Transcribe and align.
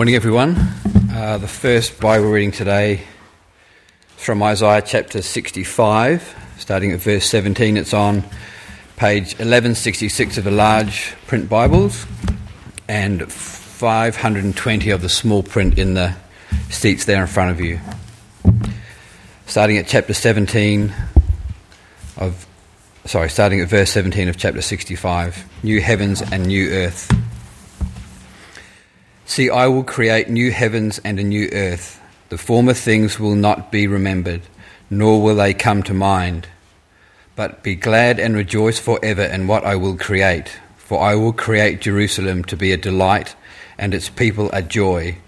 Morning, 0.00 0.14
everyone. 0.14 0.56
Uh, 1.12 1.36
the 1.36 1.46
first 1.46 2.00
Bible 2.00 2.30
reading 2.30 2.52
today 2.52 3.02
is 4.16 4.24
from 4.24 4.42
Isaiah 4.42 4.80
chapter 4.80 5.20
65, 5.20 6.54
starting 6.56 6.92
at 6.92 7.00
verse 7.00 7.26
17. 7.26 7.76
It's 7.76 7.92
on 7.92 8.22
page 8.96 9.34
1166 9.34 10.38
of 10.38 10.44
the 10.44 10.50
large 10.50 11.14
print 11.26 11.50
Bibles 11.50 12.06
and 12.88 13.30
520 13.30 14.88
of 14.88 15.02
the 15.02 15.10
small 15.10 15.42
print 15.42 15.78
in 15.78 15.92
the 15.92 16.16
seats 16.70 17.04
there 17.04 17.20
in 17.20 17.26
front 17.26 17.50
of 17.50 17.60
you. 17.60 17.78
Starting 19.44 19.76
at 19.76 19.86
chapter 19.86 20.14
17 20.14 20.94
of, 22.16 22.46
sorry, 23.04 23.28
starting 23.28 23.60
at 23.60 23.68
verse 23.68 23.90
17 23.90 24.30
of 24.30 24.38
chapter 24.38 24.62
65 24.62 25.44
New 25.62 25.82
heavens 25.82 26.22
and 26.22 26.46
new 26.46 26.70
earth. 26.70 27.14
See, 29.30 29.48
I 29.48 29.68
will 29.68 29.84
create 29.84 30.28
new 30.28 30.50
heavens 30.50 30.98
and 31.04 31.20
a 31.20 31.22
new 31.22 31.48
earth. 31.52 32.02
The 32.30 32.36
former 32.36 32.74
things 32.74 33.20
will 33.20 33.36
not 33.36 33.70
be 33.70 33.86
remembered, 33.86 34.42
nor 34.90 35.22
will 35.22 35.36
they 35.36 35.54
come 35.54 35.84
to 35.84 35.94
mind. 35.94 36.48
But 37.36 37.62
be 37.62 37.76
glad 37.76 38.18
and 38.18 38.34
rejoice 38.34 38.80
forever 38.80 39.22
in 39.22 39.46
what 39.46 39.64
I 39.64 39.76
will 39.76 39.96
create, 39.96 40.58
for 40.78 41.00
I 41.00 41.14
will 41.14 41.32
create 41.32 41.80
Jerusalem 41.80 42.42
to 42.46 42.56
be 42.56 42.72
a 42.72 42.76
delight 42.76 43.36
and 43.78 43.94
its 43.94 44.08
people 44.10 44.50
a 44.52 44.62
joy. 44.62 45.18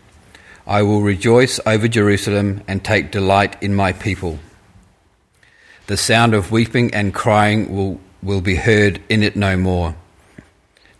I 0.67 0.83
will 0.83 1.03
rejoice 1.03 1.61
over 1.65 1.87
Jerusalem 1.87 2.65
and 2.67 2.85
take 2.85 3.13
delight 3.13 3.55
in 3.63 3.73
my 3.73 3.93
people. 3.93 4.41
The 5.87 5.97
sound 5.97 6.35
of 6.35 6.51
weeping 6.51 6.93
and 6.93 7.15
crying 7.15 7.73
will, 7.73 8.01
will 8.21 8.41
be 8.41 8.57
heard 8.57 9.01
in 9.09 9.23
it 9.23 9.37
no 9.37 9.57
more. 9.57 9.95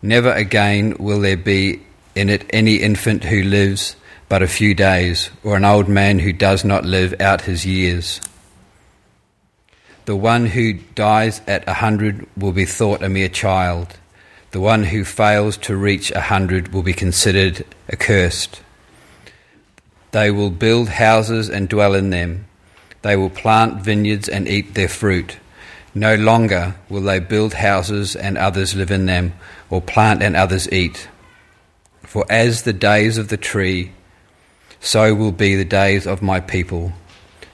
Never 0.01 0.31
again 0.31 0.95
will 0.99 1.19
there 1.19 1.35
be 1.35 1.81
in 2.15 2.29
it 2.29 2.45
any 2.51 2.75
infant 2.75 3.23
who 3.23 3.43
lives 3.43 3.95
but 4.29 4.41
a 4.41 4.47
few 4.47 4.73
days, 4.73 5.29
or 5.43 5.55
an 5.55 5.65
old 5.65 5.87
man 5.87 6.19
who 6.19 6.33
does 6.33 6.65
not 6.65 6.85
live 6.85 7.13
out 7.21 7.41
his 7.41 7.65
years. 7.65 8.19
The 10.05 10.15
one 10.15 10.47
who 10.47 10.73
dies 10.73 11.41
at 11.47 11.67
a 11.67 11.73
hundred 11.73 12.27
will 12.35 12.51
be 12.51 12.65
thought 12.65 13.03
a 13.03 13.09
mere 13.09 13.29
child. 13.29 13.95
The 14.51 14.59
one 14.59 14.83
who 14.85 15.05
fails 15.05 15.55
to 15.57 15.75
reach 15.75 16.11
a 16.11 16.21
hundred 16.21 16.73
will 16.73 16.83
be 16.83 16.93
considered 16.93 17.65
accursed. 17.91 18.61
They 20.11 20.29
will 20.29 20.49
build 20.49 20.89
houses 20.89 21.49
and 21.49 21.69
dwell 21.69 21.95
in 21.95 22.09
them. 22.09 22.45
They 23.01 23.15
will 23.15 23.29
plant 23.29 23.83
vineyards 23.83 24.27
and 24.27 24.47
eat 24.47 24.73
their 24.73 24.89
fruit. 24.89 25.37
No 25.95 26.15
longer 26.15 26.75
will 26.89 27.01
they 27.01 27.19
build 27.19 27.53
houses 27.53 28.15
and 28.15 28.37
others 28.37 28.75
live 28.75 28.91
in 28.91 29.05
them, 29.05 29.33
or 29.69 29.81
plant 29.81 30.23
and 30.23 30.35
others 30.35 30.71
eat. 30.71 31.07
For 32.03 32.25
as 32.29 32.61
the 32.61 32.73
days 32.73 33.17
of 33.17 33.29
the 33.29 33.37
tree, 33.37 33.91
so 34.79 35.15
will 35.15 35.31
be 35.31 35.55
the 35.55 35.65
days 35.65 36.05
of 36.05 36.21
my 36.21 36.39
people. 36.39 36.93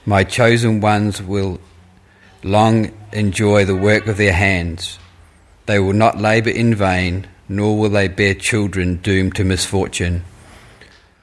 My 0.04 0.24
chosen 0.24 0.80
ones 0.80 1.22
will 1.22 1.60
long 2.42 2.90
enjoy 3.12 3.64
the 3.64 3.76
work 3.76 4.06
of 4.06 4.16
their 4.16 4.32
hands. 4.32 4.98
They 5.66 5.78
will 5.78 5.92
not 5.92 6.18
labour 6.18 6.50
in 6.50 6.74
vain, 6.74 7.28
nor 7.48 7.78
will 7.78 7.90
they 7.90 8.08
bear 8.08 8.34
children 8.34 8.96
doomed 8.96 9.36
to 9.36 9.44
misfortune. 9.44 10.24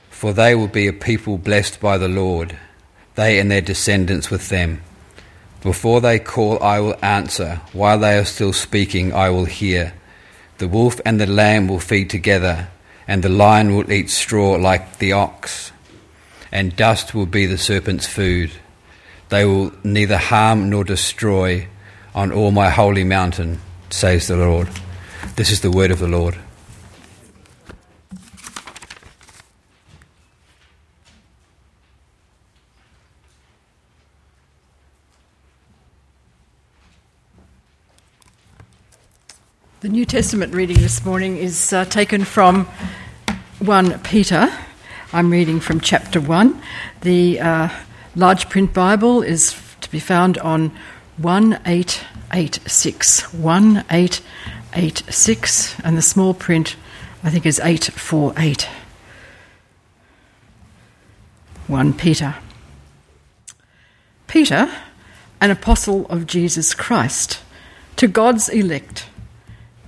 For 0.09 0.33
they 0.33 0.55
will 0.55 0.67
be 0.69 0.87
a 0.87 0.93
people 0.93 1.37
blessed 1.37 1.79
by 1.79 1.97
the 1.97 2.07
Lord, 2.07 2.57
they 3.15 3.39
and 3.39 3.51
their 3.51 3.61
descendants 3.61 4.31
with 4.31 4.49
them. 4.49 4.81
Before 5.61 6.01
they 6.01 6.19
call, 6.19 6.63
I 6.63 6.79
will 6.79 6.95
answer. 7.01 7.61
While 7.73 7.99
they 7.99 8.17
are 8.17 8.25
still 8.25 8.53
speaking, 8.53 9.13
I 9.13 9.29
will 9.29 9.45
hear. 9.45 9.93
The 10.59 10.67
wolf 10.67 11.01
and 11.05 11.19
the 11.19 11.27
lamb 11.27 11.67
will 11.67 11.79
feed 11.79 12.09
together 12.09 12.69
and 13.07 13.23
the 13.23 13.29
lion 13.29 13.75
will 13.75 13.91
eat 13.91 14.09
straw 14.09 14.55
like 14.55 14.99
the 14.99 15.13
ox, 15.13 15.71
and 16.51 16.75
dust 16.75 17.13
will 17.13 17.25
be 17.25 17.45
the 17.45 17.57
serpent's 17.57 18.07
food. 18.07 18.51
They 19.29 19.45
will 19.45 19.71
neither 19.83 20.17
harm 20.17 20.69
nor 20.69 20.83
destroy 20.83 21.67
on 22.13 22.31
all 22.31 22.51
my 22.51 22.69
holy 22.69 23.03
mountain, 23.03 23.59
says 23.89 24.27
the 24.27 24.37
Lord. 24.37 24.69
This 25.35 25.51
is 25.51 25.61
the 25.61 25.71
word 25.71 25.91
of 25.91 25.99
the 25.99 26.07
Lord. 26.07 26.37
The 39.87 39.93
New 39.93 40.05
Testament 40.05 40.53
reading 40.53 40.81
this 40.81 41.05
morning 41.05 41.37
is 41.37 41.71
uh, 41.71 41.85
taken 41.85 42.25
from 42.25 42.65
1 43.59 43.99
Peter. 43.99 44.49
I'm 45.13 45.31
reading 45.31 45.61
from 45.61 45.79
chapter 45.79 46.19
1. 46.19 46.61
The 47.03 47.39
uh, 47.39 47.69
large 48.13 48.49
print 48.49 48.73
Bible 48.73 49.21
is 49.21 49.55
to 49.79 49.89
be 49.89 50.01
found 50.01 50.37
on 50.39 50.77
1886. 51.21 53.33
1886, 53.33 55.79
and 55.79 55.97
the 55.97 56.01
small 56.01 56.33
print 56.33 56.75
I 57.23 57.29
think 57.29 57.45
is 57.45 57.57
848. 57.57 58.67
1 61.67 61.93
Peter. 61.93 62.35
Peter, 64.27 64.69
an 65.39 65.49
apostle 65.49 66.05
of 66.07 66.27
Jesus 66.27 66.73
Christ, 66.73 67.39
to 67.95 68.09
God's 68.09 68.49
elect 68.49 69.05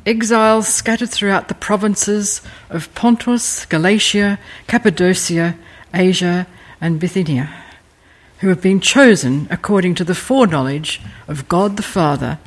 exiles 0.10 0.68
scattered 0.68 1.12
throughout 1.12 1.50
the 1.50 1.54
provinces 1.54 2.42
of 2.70 2.94
Pontus, 2.96 3.66
Galatia, 3.68 4.40
Cappadocia, 4.66 5.56
Asia, 5.94 6.48
and 6.82 7.00
Bithynia, 7.00 7.48
who 8.40 8.48
have 8.48 8.62
been 8.62 8.80
chosen 8.80 9.48
according 9.52 9.94
to 9.96 10.04
the 10.04 10.16
foreknowledge 10.16 11.00
of 11.28 11.48
God 11.48 11.78
the 11.78 11.84
Father 11.84 12.40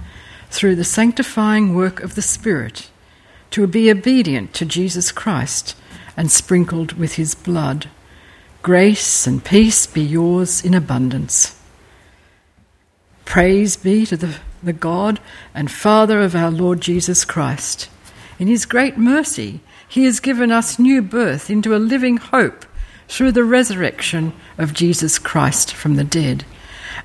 through 0.50 0.74
the 0.74 0.84
sanctifying 0.84 1.72
work 1.72 2.02
of 2.02 2.16
the 2.16 2.22
Spirit, 2.22 2.90
to 3.50 3.64
be 3.68 3.90
obedient 3.90 4.52
to 4.54 4.66
Jesus 4.66 5.12
Christ 5.12 5.76
and 6.16 6.32
sprinkled 6.32 6.94
with 6.94 7.14
his 7.14 7.36
blood. 7.36 7.88
Grace 8.62 9.24
and 9.24 9.44
peace 9.44 9.86
be 9.86 10.02
yours 10.02 10.64
in 10.64 10.74
abundance. 10.74 11.56
Praise 13.24 13.76
be 13.76 14.04
to 14.06 14.16
the 14.16 14.38
the 14.62 14.72
God 14.72 15.20
and 15.54 15.70
Father 15.70 16.20
of 16.20 16.34
our 16.34 16.50
Lord 16.50 16.80
Jesus 16.80 17.24
Christ. 17.24 17.88
In 18.38 18.48
his 18.48 18.66
great 18.66 18.96
mercy, 18.96 19.60
he 19.88 20.04
has 20.04 20.20
given 20.20 20.50
us 20.50 20.78
new 20.78 21.02
birth 21.02 21.50
into 21.50 21.74
a 21.74 21.78
living 21.78 22.16
hope 22.16 22.64
through 23.08 23.32
the 23.32 23.44
resurrection 23.44 24.32
of 24.56 24.72
Jesus 24.72 25.18
Christ 25.18 25.74
from 25.74 25.96
the 25.96 26.04
dead, 26.04 26.44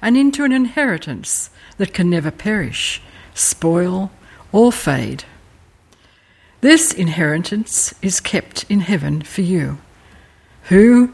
and 0.02 0.16
into 0.16 0.44
an 0.46 0.52
inheritance 0.52 1.50
that 1.78 1.94
can 1.94 2.10
never 2.10 2.32
perish, 2.32 3.02
spoil, 3.34 4.12
or 4.52 4.72
fade. 4.72 5.26
This 6.62 6.94
inheritance 6.94 7.94
is 8.02 8.20
kept 8.20 8.66
in 8.70 8.80
heaven 8.80 9.22
for 9.22 9.42
you, 9.42 9.80
who, 10.64 11.14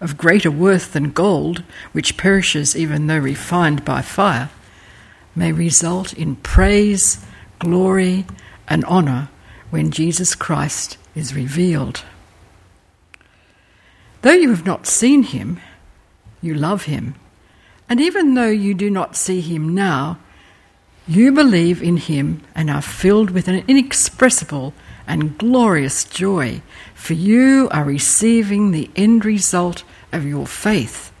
of 0.00 0.16
greater 0.16 0.50
worth 0.50 0.92
than 0.92 1.10
gold, 1.10 1.62
which 1.92 2.16
perishes 2.16 2.76
even 2.76 3.06
though 3.06 3.18
refined 3.18 3.84
by 3.84 4.02
fire, 4.02 4.50
may 5.34 5.52
result 5.52 6.12
in 6.12 6.36
praise, 6.36 7.24
glory, 7.58 8.24
and 8.68 8.84
honour 8.84 9.28
when 9.70 9.90
Jesus 9.90 10.34
Christ 10.34 10.96
is 11.14 11.34
revealed. 11.34 12.04
Though 14.22 14.32
you 14.32 14.50
have 14.50 14.66
not 14.66 14.86
seen 14.86 15.22
him, 15.22 15.60
you 16.40 16.54
love 16.54 16.84
him. 16.84 17.14
And 17.88 18.00
even 18.00 18.34
though 18.34 18.50
you 18.50 18.74
do 18.74 18.90
not 18.90 19.16
see 19.16 19.40
him 19.40 19.74
now, 19.74 20.18
you 21.06 21.32
believe 21.32 21.82
in 21.82 21.96
him 21.96 22.42
and 22.54 22.68
are 22.68 22.82
filled 22.82 23.30
with 23.30 23.48
an 23.48 23.64
inexpressible 23.66 24.74
and 25.08 25.36
glorious 25.38 26.04
joy, 26.04 26.62
for 26.94 27.14
you 27.14 27.68
are 27.72 27.84
receiving 27.84 28.70
the 28.70 28.90
end 28.94 29.24
result 29.24 29.82
of 30.12 30.24
your 30.24 30.46
faith, 30.46 31.12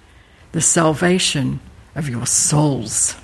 the 0.52 0.60
salvation 0.60 1.58
of 1.94 2.08
your 2.08 2.26
souls. 2.26 3.16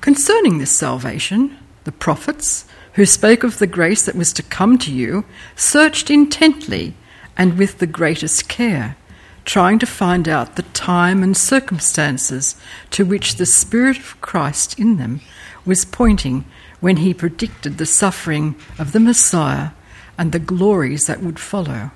Concerning 0.00 0.58
this 0.58 0.74
salvation, 0.74 1.58
the 1.84 1.92
prophets, 1.92 2.64
who 2.94 3.04
spoke 3.04 3.42
of 3.42 3.58
the 3.58 3.66
grace 3.66 4.02
that 4.02 4.14
was 4.14 4.32
to 4.32 4.42
come 4.42 4.78
to 4.78 4.92
you, 4.92 5.24
searched 5.56 6.10
intently 6.10 6.94
and 7.36 7.58
with 7.58 7.78
the 7.78 7.86
greatest 7.86 8.48
care 8.48 8.96
trying 9.44 9.78
to 9.78 9.86
find 9.86 10.28
out 10.28 10.56
the 10.56 10.62
time 10.62 11.22
and 11.22 11.36
circumstances 11.36 12.56
to 12.90 13.04
which 13.04 13.36
the 13.36 13.46
Spirit 13.46 13.98
of 13.98 14.20
Christ 14.20 14.78
in 14.78 14.98
them 14.98 15.20
was 15.64 15.84
pointing 15.84 16.44
when 16.82 16.98
he 16.98 17.14
predicted 17.14 17.78
the 17.78 17.86
suffering 17.86 18.56
of 18.76 18.90
the 18.90 19.00
Messiah 19.00 19.70
and 20.18 20.32
the 20.32 20.38
glories 20.40 21.06
that 21.06 21.22
would 21.22 21.38
follow. 21.38 21.92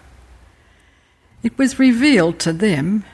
It 1.42 1.58
was 1.58 1.80
revealed 1.80 2.38
to 2.38 2.52
them 2.52 3.04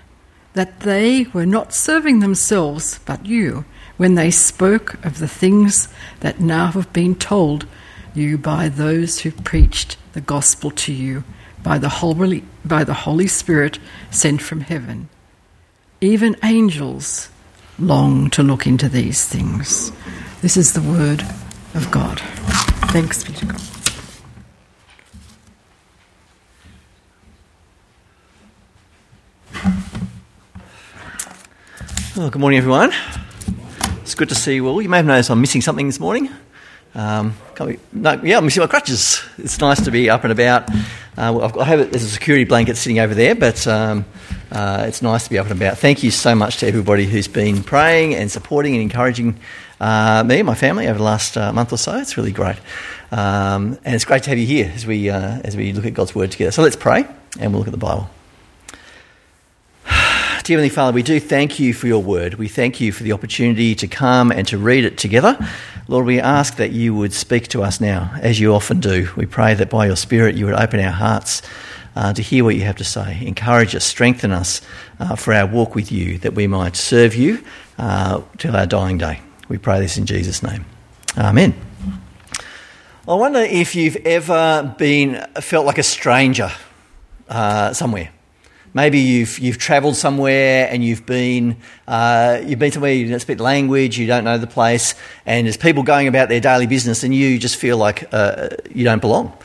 that 0.52 0.80
they 0.80 1.24
were 1.32 1.46
not 1.46 1.72
serving 1.72 2.20
themselves 2.20 3.00
but 3.06 3.24
you 3.24 3.64
when 3.96 4.16
they 4.16 4.30
spoke 4.30 5.02
of 5.02 5.18
the 5.18 5.26
things 5.26 5.88
that 6.20 6.40
now 6.40 6.66
have 6.72 6.92
been 6.92 7.14
told 7.14 7.66
you 8.14 8.36
by 8.36 8.68
those 8.68 9.20
who 9.20 9.30
preached 9.30 9.96
the 10.12 10.20
gospel 10.20 10.70
to 10.70 10.92
you 10.92 11.24
by 11.62 11.78
the 11.78 11.88
Holy, 11.88 12.44
by 12.66 12.84
the 12.84 12.92
Holy 12.92 13.26
Spirit 13.26 13.78
sent 14.10 14.42
from 14.42 14.60
heaven. 14.60 15.08
Even 16.02 16.36
angels 16.42 17.30
long 17.78 18.28
to 18.30 18.42
look 18.42 18.66
into 18.66 18.90
these 18.90 19.24
things. 19.26 19.90
This 20.42 20.58
is 20.58 20.74
the 20.74 20.82
word 20.82 21.24
of 21.74 21.90
God. 21.90 22.20
Thanks 22.90 23.24
be 23.24 23.32
to 23.32 23.46
God. 23.46 23.60
Well, 32.16 32.28
good 32.28 32.40
morning, 32.40 32.58
everyone. 32.58 32.92
It's 34.02 34.14
good 34.14 34.28
to 34.28 34.34
see 34.34 34.56
you 34.56 34.68
all. 34.68 34.82
You 34.82 34.88
may 34.88 34.98
have 34.98 35.06
noticed 35.06 35.30
I'm 35.30 35.40
missing 35.40 35.62
something 35.62 35.86
this 35.86 35.98
morning. 35.98 36.28
Um, 36.94 37.34
we, 37.58 37.78
no, 37.92 38.20
yeah, 38.22 38.36
I'm 38.36 38.44
missing 38.44 38.60
my 38.60 38.66
crutches. 38.66 39.24
It's 39.38 39.58
nice 39.58 39.82
to 39.84 39.90
be 39.90 40.10
up 40.10 40.24
and 40.24 40.32
about. 40.32 40.68
Uh, 41.16 41.50
i 41.58 41.64
have 41.64 41.90
there's 41.90 42.02
a 42.02 42.08
security 42.08 42.44
blanket 42.44 42.76
sitting 42.76 42.98
over 42.98 43.14
there, 43.14 43.34
but 43.34 43.66
um, 43.66 44.04
uh, 44.50 44.84
it's 44.86 45.00
nice 45.00 45.24
to 45.24 45.30
be 45.30 45.38
up 45.38 45.46
and 45.46 45.60
about. 45.60 45.78
Thank 45.78 46.02
you 46.02 46.10
so 46.10 46.34
much 46.34 46.58
to 46.58 46.66
everybody 46.66 47.06
who's 47.06 47.28
been 47.28 47.62
praying 47.62 48.14
and 48.14 48.30
supporting 48.30 48.74
and 48.74 48.82
encouraging 48.82 49.38
uh, 49.82 50.22
me 50.24 50.38
and 50.38 50.46
my 50.46 50.54
family 50.54 50.86
over 50.86 50.98
the 50.98 51.04
last 51.04 51.36
uh, 51.36 51.52
month 51.52 51.72
or 51.72 51.76
so. 51.76 51.98
It's 51.98 52.16
really 52.16 52.30
great, 52.30 52.56
um, 53.10 53.76
and 53.84 53.96
it's 53.96 54.04
great 54.04 54.22
to 54.22 54.30
have 54.30 54.38
you 54.38 54.46
here 54.46 54.70
as 54.74 54.86
we 54.86 55.10
uh, 55.10 55.40
as 55.42 55.56
we 55.56 55.72
look 55.72 55.84
at 55.84 55.92
God's 55.92 56.14
word 56.14 56.30
together. 56.30 56.52
So 56.52 56.62
let's 56.62 56.76
pray, 56.76 57.04
and 57.40 57.52
we'll 57.52 57.58
look 57.58 57.66
at 57.66 57.72
the 57.72 57.78
Bible. 57.78 58.08
Dear 60.44 60.56
Heavenly 60.56 60.68
Father, 60.68 60.94
we 60.94 61.02
do 61.02 61.18
thank 61.18 61.58
you 61.58 61.74
for 61.74 61.88
your 61.88 62.00
word. 62.00 62.34
We 62.34 62.46
thank 62.46 62.80
you 62.80 62.92
for 62.92 63.02
the 63.02 63.10
opportunity 63.10 63.74
to 63.74 63.88
come 63.88 64.30
and 64.30 64.46
to 64.48 64.56
read 64.56 64.84
it 64.84 64.98
together. 64.98 65.36
Lord, 65.88 66.06
we 66.06 66.20
ask 66.20 66.56
that 66.56 66.70
you 66.70 66.94
would 66.94 67.12
speak 67.12 67.48
to 67.48 67.62
us 67.62 67.80
now, 67.80 68.14
as 68.20 68.38
you 68.38 68.54
often 68.54 68.78
do. 68.78 69.10
We 69.16 69.26
pray 69.26 69.54
that 69.54 69.68
by 69.68 69.86
your 69.86 69.96
Spirit 69.96 70.36
you 70.36 70.44
would 70.44 70.54
open 70.54 70.78
our 70.78 70.92
hearts 70.92 71.42
uh, 71.96 72.12
to 72.12 72.22
hear 72.22 72.44
what 72.44 72.54
you 72.54 72.62
have 72.62 72.76
to 72.76 72.84
say. 72.84 73.18
Encourage 73.26 73.74
us, 73.74 73.84
strengthen 73.84 74.30
us 74.30 74.62
uh, 75.00 75.16
for 75.16 75.34
our 75.34 75.44
walk 75.44 75.74
with 75.74 75.90
you, 75.90 76.18
that 76.18 76.34
we 76.34 76.46
might 76.46 76.76
serve 76.76 77.16
you 77.16 77.44
uh, 77.78 78.22
till 78.38 78.54
our 78.54 78.66
dying 78.66 78.96
day. 78.96 79.20
We 79.52 79.58
pray 79.58 79.80
this 79.80 79.98
in 79.98 80.06
Jesus' 80.06 80.42
name. 80.42 80.64
Amen. 81.14 81.54
I 83.06 83.12
wonder 83.12 83.40
if 83.40 83.74
you've 83.74 83.96
ever 83.96 84.74
been 84.78 85.26
felt 85.42 85.66
like 85.66 85.76
a 85.76 85.82
stranger 85.82 86.50
uh, 87.28 87.74
somewhere. 87.74 88.08
Maybe 88.72 89.00
you've, 89.00 89.38
you've 89.38 89.58
travelled 89.58 89.96
somewhere 89.96 90.68
and 90.70 90.82
you've 90.82 91.04
been, 91.04 91.58
uh, 91.86 92.40
you've 92.42 92.60
been 92.60 92.72
somewhere 92.72 92.94
you 92.94 93.06
don't 93.10 93.20
speak 93.20 93.36
the 93.36 93.42
language, 93.42 93.98
you 93.98 94.06
don't 94.06 94.24
know 94.24 94.38
the 94.38 94.46
place, 94.46 94.94
and 95.26 95.46
there's 95.46 95.58
people 95.58 95.82
going 95.82 96.08
about 96.08 96.30
their 96.30 96.40
daily 96.40 96.66
business 96.66 97.04
and 97.04 97.14
you 97.14 97.38
just 97.38 97.56
feel 97.56 97.76
like 97.76 98.08
uh, 98.10 98.48
you 98.74 98.84
don't 98.84 99.02
belong. 99.02 99.36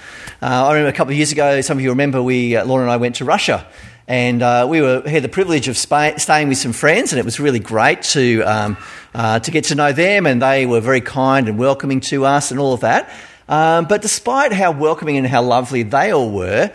Uh, 0.41 0.67
I 0.67 0.71
remember 0.71 0.87
a 0.87 0.93
couple 0.93 1.11
of 1.11 1.17
years 1.17 1.33
ago, 1.33 1.59
some 1.59 1.79
of 1.79 1.83
you 1.83 1.89
remember, 1.89 2.23
we, 2.23 2.55
uh, 2.55 2.63
Laura 2.63 2.83
and 2.83 2.91
I 2.91 2.95
went 2.95 3.15
to 3.15 3.25
Russia 3.25 3.67
and 4.07 4.41
uh, 4.41 4.65
we 4.69 4.81
were, 4.81 5.07
had 5.07 5.21
the 5.21 5.29
privilege 5.29 5.67
of 5.67 5.77
staying 5.77 6.47
with 6.47 6.57
some 6.57 6.71
friends, 6.71 7.11
and 7.11 7.19
it 7.19 7.25
was 7.25 7.39
really 7.39 7.59
great 7.59 8.01
to, 8.03 8.41
um, 8.43 8.77
uh, 9.13 9.39
to 9.39 9.51
get 9.51 9.65
to 9.65 9.75
know 9.75 9.91
them, 9.91 10.25
and 10.25 10.41
they 10.41 10.65
were 10.65 10.79
very 10.79 11.01
kind 11.01 11.49
and 11.49 11.59
welcoming 11.59 11.99
to 11.99 12.25
us 12.25 12.51
and 12.51 12.59
all 12.59 12.73
of 12.73 12.81
that. 12.81 13.09
Um, 13.49 13.85
but 13.85 14.01
despite 14.01 14.53
how 14.53 14.71
welcoming 14.71 15.17
and 15.17 15.27
how 15.27 15.41
lovely 15.41 15.83
they 15.83 16.11
all 16.11 16.31
were, 16.31 16.71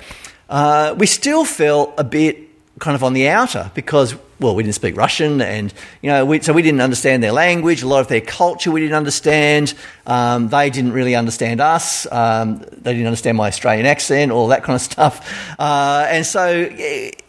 uh, 0.50 0.94
we 0.99 1.06
still 1.06 1.44
felt 1.44 1.94
a 1.96 2.05
bit 2.05 2.49
kind 2.79 2.94
of 2.94 3.05
on 3.05 3.12
the 3.12 3.29
outer 3.29 3.70
because, 3.75 4.14
well, 4.40 4.55
we 4.55 4.62
didn't 4.62 4.75
speak 4.75 4.96
Russian, 4.96 5.40
and 5.40 5.73
you 6.02 6.11
know, 6.11 6.26
we, 6.26 6.40
so 6.40 6.52
we 6.52 6.62
didn't 6.62 6.81
understand 6.81 7.23
their 7.23 7.32
language. 7.32 7.82
A 7.82 7.87
lot 7.87 8.00
of 8.00 8.08
their 8.08 8.20
culture 8.20 8.70
we 8.70 8.81
didn't 8.81 8.96
understand. 8.96 9.73
Um, 10.06 10.49
they 10.49 10.69
didn't 10.69 10.93
really 10.93 11.14
understand 11.14 11.61
us. 11.61 12.11
Um, 12.11 12.58
they 12.58 12.93
didn't 12.93 13.06
understand 13.06 13.38
my 13.38 13.49
Australian 13.49 13.87
accent, 13.87 14.32
all 14.32 14.49
that 14.49 14.64
kind 14.64 14.75
of 14.75 14.82
stuff. 14.82 15.56
Uh, 15.58 16.06
and 16.11 16.26
so, 16.26 16.69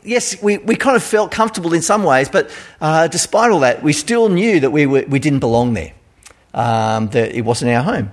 yes, 0.06 0.42
we, 0.42 0.58
we 0.60 0.76
kind 0.76 0.96
of 0.96 1.04
felt 1.04 1.32
comfortable 1.32 1.74
in 1.74 1.82
some 1.82 2.04
ways, 2.04 2.30
but 2.30 2.50
uh, 2.82 3.08
despite 3.08 3.52
all 3.52 3.62
that, 3.62 3.84
we 3.84 3.94
still 3.94 4.30
knew 4.30 4.60
that 4.60 4.72
we 4.72 4.86
were, 4.86 5.06
we 5.08 5.20
didn't 5.20 5.40
belong 5.40 5.74
there. 5.74 5.94
Um, 6.54 7.08
that 7.10 7.36
it 7.36 7.42
wasn't 7.42 7.72
our 7.72 7.82
home. 7.82 8.12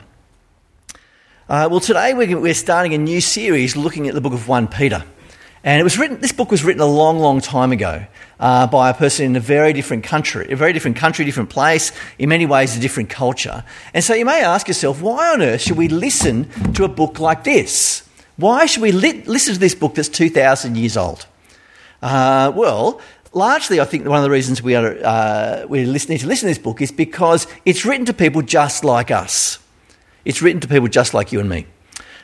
Uh, 1.47 1.69
well, 1.71 1.81
today 1.81 2.15
we're 2.15 2.39
we're 2.41 2.55
starting 2.55 2.95
a 2.95 2.99
new 2.99 3.21
series 3.21 3.77
looking 3.77 4.09
at 4.09 4.15
the 4.15 4.21
book 4.21 4.33
of 4.33 4.49
1 4.49 4.69
Peter. 4.69 5.05
And 5.63 5.79
it 5.79 5.85
was 5.85 5.99
written, 5.99 6.21
this 6.21 6.33
book 6.33 6.51
was 6.51 6.65
written 6.65 6.81
a 6.81 6.87
long, 6.87 7.19
long 7.19 7.43
time 7.43 7.71
ago 7.71 8.07
uh, 8.39 8.67
by 8.67 8.89
a 8.89 8.95
person 8.95 9.27
in 9.27 9.37
a 9.37 9.41
very 9.41 9.75
different 9.75 10.05
country, 10.05 10.51
a 10.51 10.57
very 10.57 10.73
different 10.73 10.97
country, 10.97 11.27
different 11.27 11.51
place, 11.51 11.93
in 12.19 12.31
many 12.31 12.47
ways 12.47 12.75
a 12.77 12.81
different 12.81 13.11
culture. 13.11 13.63
And 13.93 14.03
so 14.03 14.15
you 14.15 14.25
may 14.25 14.43
ask 14.43 14.69
yourself, 14.69 15.03
why 15.03 15.35
on 15.35 15.43
earth 15.43 15.61
should 15.61 15.77
we 15.77 15.89
listen 15.89 16.49
to 16.73 16.85
a 16.85 16.89
book 16.89 17.21
like 17.21 17.45
this? 17.45 18.09
Why 18.37 18.65
should 18.65 18.83
we 18.83 18.93
li- 18.93 19.23
listen 19.27 19.53
to 19.53 19.61
this 19.61 19.75
book 19.75 19.97
that's 19.97 20.09
2,000 20.09 20.79
years 20.79 20.97
old? 20.97 21.27
Uh, 22.03 22.53
well, 22.55 23.01
largely, 23.33 23.81
I 23.81 23.85
think 23.85 24.07
one 24.07 24.19
of 24.19 24.25
the 24.25 24.31
reasons 24.31 24.63
we, 24.63 24.75
are, 24.75 24.97
uh, 25.05 25.67
we 25.69 25.85
need 25.85 25.99
to 25.99 26.27
listen 26.27 26.29
to 26.29 26.47
this 26.47 26.59
book 26.59 26.81
is 26.81 26.93
because 26.93 27.47
it's 27.65 27.85
written 27.85 28.07
to 28.07 28.15
people 28.15 28.43
just 28.43 28.85
like 28.85 29.11
us. 29.11 29.59
It's 30.25 30.43
written 30.43 30.61
to 30.61 30.69
people 30.69 30.89
just 30.89 31.15
like 31.15 31.33
you 31.33 31.41
and 31.41 31.49
me. 31.49 31.67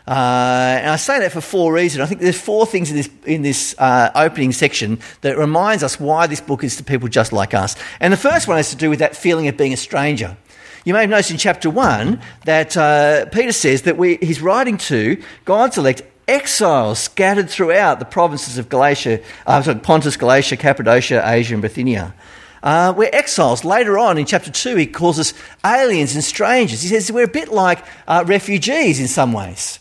Uh, 0.07 0.79
and 0.81 0.91
I 0.91 0.97
say 0.97 1.19
that 1.19 1.33
for 1.33 1.41
four 1.41 1.73
reasons. 1.73 2.01
I 2.01 2.07
think 2.07 2.21
there's 2.21 2.41
four 2.41 2.65
things 2.65 2.91
in 2.91 2.97
this, 2.97 3.11
in 3.25 3.43
this 3.43 3.75
uh, 3.79 4.11
opening 4.15 4.53
section 4.53 5.01
that 5.23 5.37
reminds 5.37 5.83
us 5.83 5.99
why 5.99 6.29
this 6.29 6.41
book 6.41 6.63
is 6.63 6.77
to 6.77 6.85
people 6.85 7.09
just 7.09 7.33
like 7.33 7.55
us. 7.55 7.75
And 7.99 8.13
the 8.13 8.17
first 8.17 8.47
one 8.47 8.57
has 8.57 8.71
to 8.71 8.77
do 8.77 8.89
with 8.89 9.01
that 9.01 9.17
feeling 9.17 9.49
of 9.49 9.57
being 9.57 9.73
a 9.73 9.77
stranger. 9.77 10.37
You 10.85 10.93
may 10.93 11.01
have 11.01 11.11
noticed 11.11 11.33
in 11.33 11.39
chapter 11.39 11.69
1 11.69 12.21
that 12.45 12.77
uh, 12.77 13.27
Peter 13.27 13.51
says 13.51 13.83
that 13.83 13.97
we, 13.97 14.19
he's 14.19 14.41
writing 14.41 14.79
to 14.79 15.21
God's 15.45 15.77
elect 15.77 16.03
exiles 16.29 16.99
scattered 16.99 17.51
throughout 17.51 17.99
the 17.99 18.05
provinces 18.05 18.59
of 18.59 18.69
Galatia, 18.69 19.23
uh, 19.47 19.63
sorry, 19.63 19.79
Pontus, 19.79 20.17
Galatia, 20.17 20.57
Cappadocia, 20.57 21.23
Asia, 21.25 21.55
and 21.55 21.63
Bithynia. 21.63 22.15
Uh, 22.63 22.93
we're 22.97 23.11
exiles. 23.13 23.65
Later 23.65 23.99
on 23.99 24.19
in 24.19 24.27
chapter 24.27 24.51
2, 24.51 24.77
he 24.77 24.87
calls 24.87 25.19
us 25.19 25.35
aliens 25.65 26.15
and 26.15 26.25
strangers. 26.25 26.83
He 26.83 26.89
says 26.89 27.13
we're 27.13 27.25
a 27.25 27.29
bit 27.29 27.49
like 27.49 27.85
uh, 28.09 28.25
refugees 28.27 28.99
in 28.99 29.09
some 29.09 29.33
ways. 29.33 29.79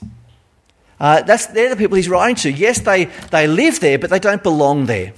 Uh, 1.00 1.22
that's, 1.24 1.48
they're 1.48 1.70
the 1.70 1.75
people 1.75 1.96
he's 1.96 2.08
writing 2.08 2.36
to. 2.36 2.52
Yes, 2.52 2.80
they, 2.82 3.06
they 3.32 3.48
live 3.48 3.80
there, 3.80 3.98
but 3.98 4.10
they 4.10 4.20
don't 4.20 4.44
belong 4.44 4.86
there. 4.86 5.14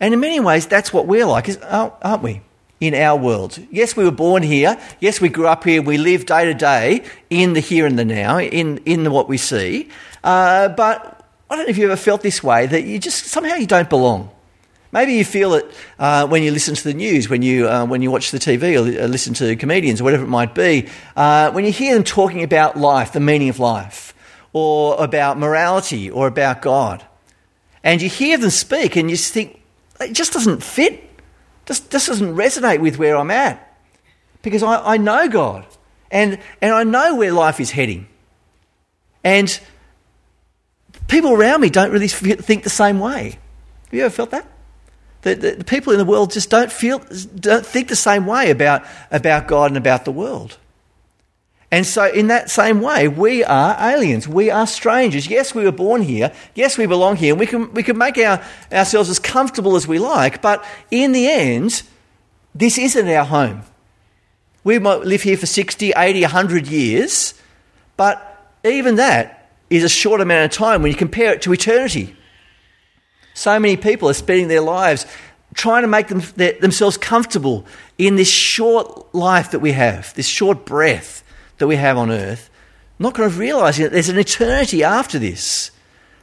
And 0.00 0.14
in 0.14 0.20
many 0.20 0.40
ways, 0.40 0.66
that's 0.66 0.92
what 0.92 1.06
we're 1.06 1.26
like, 1.26 1.48
aren't 1.62 2.22
we? 2.22 2.40
In 2.80 2.94
our 2.94 3.16
world. 3.16 3.58
Yes, 3.70 3.96
we 3.96 4.04
were 4.04 4.10
born 4.10 4.42
here. 4.42 4.78
Yes, 5.00 5.20
we 5.20 5.28
grew 5.28 5.46
up 5.46 5.64
here. 5.64 5.80
We 5.80 5.96
live 5.96 6.26
day 6.26 6.44
to 6.44 6.54
day 6.54 7.04
in 7.30 7.54
the 7.54 7.60
here 7.60 7.86
and 7.86 7.98
the 7.98 8.04
now, 8.04 8.38
in, 8.38 8.78
in 8.78 9.10
what 9.10 9.28
we 9.28 9.38
see. 9.38 9.88
Uh, 10.22 10.68
but 10.68 11.24
I 11.48 11.56
don't 11.56 11.66
know 11.66 11.70
if 11.70 11.78
you 11.78 11.84
ever 11.84 11.96
felt 11.96 12.22
this 12.22 12.42
way 12.42 12.66
that 12.66 12.82
you 12.82 12.98
just 12.98 13.26
somehow 13.26 13.54
you 13.54 13.66
don't 13.66 13.88
belong. 13.88 14.30
Maybe 14.94 15.14
you 15.14 15.24
feel 15.24 15.54
it 15.54 15.72
uh, 15.98 16.26
when 16.26 16.42
you 16.42 16.52
listen 16.52 16.74
to 16.74 16.84
the 16.84 16.94
news, 16.94 17.28
when 17.28 17.42
you, 17.42 17.68
uh, 17.68 17.84
when 17.84 18.00
you 18.00 18.10
watch 18.10 18.30
the 18.30 18.38
TV 18.38 18.74
or 18.76 19.02
uh, 19.02 19.06
listen 19.06 19.34
to 19.34 19.56
comedians 19.56 20.00
or 20.00 20.04
whatever 20.04 20.24
it 20.24 20.28
might 20.28 20.54
be. 20.54 20.88
Uh, 21.16 21.50
when 21.50 21.64
you 21.64 21.72
hear 21.72 21.94
them 21.94 22.04
talking 22.04 22.42
about 22.42 22.76
life, 22.76 23.12
the 23.12 23.20
meaning 23.20 23.48
of 23.48 23.58
life, 23.58 24.14
or 24.52 25.02
about 25.02 25.36
morality 25.36 26.10
or 26.10 26.28
about 26.28 26.62
God. 26.62 27.04
And 27.82 28.00
you 28.00 28.08
hear 28.08 28.38
them 28.38 28.50
speak 28.50 28.96
and 28.96 29.10
you 29.10 29.16
think, 29.16 29.60
it 30.00 30.12
just 30.12 30.32
doesn't 30.32 30.62
fit. 30.62 31.02
Just, 31.66 31.90
just 31.90 32.08
doesn't 32.08 32.34
resonate 32.34 32.80
with 32.80 32.98
where 32.98 33.16
I'm 33.16 33.30
at. 33.30 33.76
Because 34.42 34.62
I, 34.62 34.94
I 34.94 34.96
know 34.96 35.28
God 35.28 35.66
and, 36.10 36.38
and 36.60 36.74
I 36.74 36.84
know 36.84 37.16
where 37.16 37.32
life 37.32 37.60
is 37.60 37.70
heading. 37.70 38.06
And 39.22 39.58
people 41.08 41.32
around 41.32 41.60
me 41.60 41.70
don't 41.70 41.90
really 41.90 42.08
think 42.08 42.62
the 42.62 42.70
same 42.70 43.00
way. 43.00 43.38
Have 43.84 43.94
you 43.94 44.04
ever 44.04 44.10
felt 44.10 44.30
that? 44.30 44.46
the, 45.24 45.34
the, 45.34 45.50
the 45.52 45.64
people 45.64 45.92
in 45.92 45.98
the 45.98 46.04
world 46.04 46.30
just 46.30 46.50
don't 46.50 46.70
feel, 46.70 47.00
don't 47.34 47.66
think 47.66 47.88
the 47.88 47.96
same 47.96 48.26
way 48.26 48.50
about, 48.50 48.82
about 49.10 49.48
God 49.48 49.70
and 49.70 49.76
about 49.76 50.04
the 50.04 50.12
world. 50.12 50.58
And 51.74 51.84
so, 51.84 52.04
in 52.04 52.28
that 52.28 52.50
same 52.50 52.80
way, 52.80 53.08
we 53.08 53.42
are 53.42 53.76
aliens. 53.80 54.28
We 54.28 54.48
are 54.48 54.64
strangers. 54.64 55.26
Yes, 55.26 55.56
we 55.56 55.64
were 55.64 55.72
born 55.72 56.02
here. 56.02 56.32
Yes, 56.54 56.78
we 56.78 56.86
belong 56.86 57.16
here. 57.16 57.32
And 57.32 57.40
we 57.40 57.46
can, 57.46 57.74
we 57.74 57.82
can 57.82 57.98
make 57.98 58.16
our, 58.16 58.40
ourselves 58.70 59.10
as 59.10 59.18
comfortable 59.18 59.74
as 59.74 59.88
we 59.88 59.98
like. 59.98 60.40
But 60.40 60.64
in 60.92 61.10
the 61.10 61.26
end, 61.26 61.82
this 62.54 62.78
isn't 62.78 63.08
our 63.08 63.24
home. 63.24 63.62
We 64.62 64.78
might 64.78 65.00
live 65.00 65.22
here 65.22 65.36
for 65.36 65.46
60, 65.46 65.94
80, 65.96 66.20
100 66.20 66.68
years. 66.68 67.34
But 67.96 68.54
even 68.62 68.94
that 68.94 69.50
is 69.68 69.82
a 69.82 69.88
short 69.88 70.20
amount 70.20 70.44
of 70.44 70.56
time 70.56 70.80
when 70.80 70.92
you 70.92 70.96
compare 70.96 71.32
it 71.32 71.42
to 71.42 71.52
eternity. 71.52 72.14
So 73.34 73.58
many 73.58 73.76
people 73.76 74.08
are 74.08 74.14
spending 74.14 74.46
their 74.46 74.60
lives 74.60 75.06
trying 75.54 75.82
to 75.82 75.88
make 75.88 76.06
them, 76.06 76.22
their, 76.36 76.52
themselves 76.52 76.96
comfortable 76.96 77.66
in 77.98 78.14
this 78.14 78.30
short 78.30 79.12
life 79.12 79.50
that 79.50 79.58
we 79.58 79.72
have, 79.72 80.14
this 80.14 80.28
short 80.28 80.64
breath 80.64 81.23
that 81.64 81.68
we 81.68 81.76
have 81.76 81.96
on 81.96 82.10
earth, 82.10 82.50
not 82.98 83.14
kind 83.14 83.26
of 83.26 83.38
realizing 83.38 83.84
that 83.84 83.92
there's 83.92 84.10
an 84.10 84.18
eternity 84.18 84.84
after 84.84 85.18
this. 85.18 85.70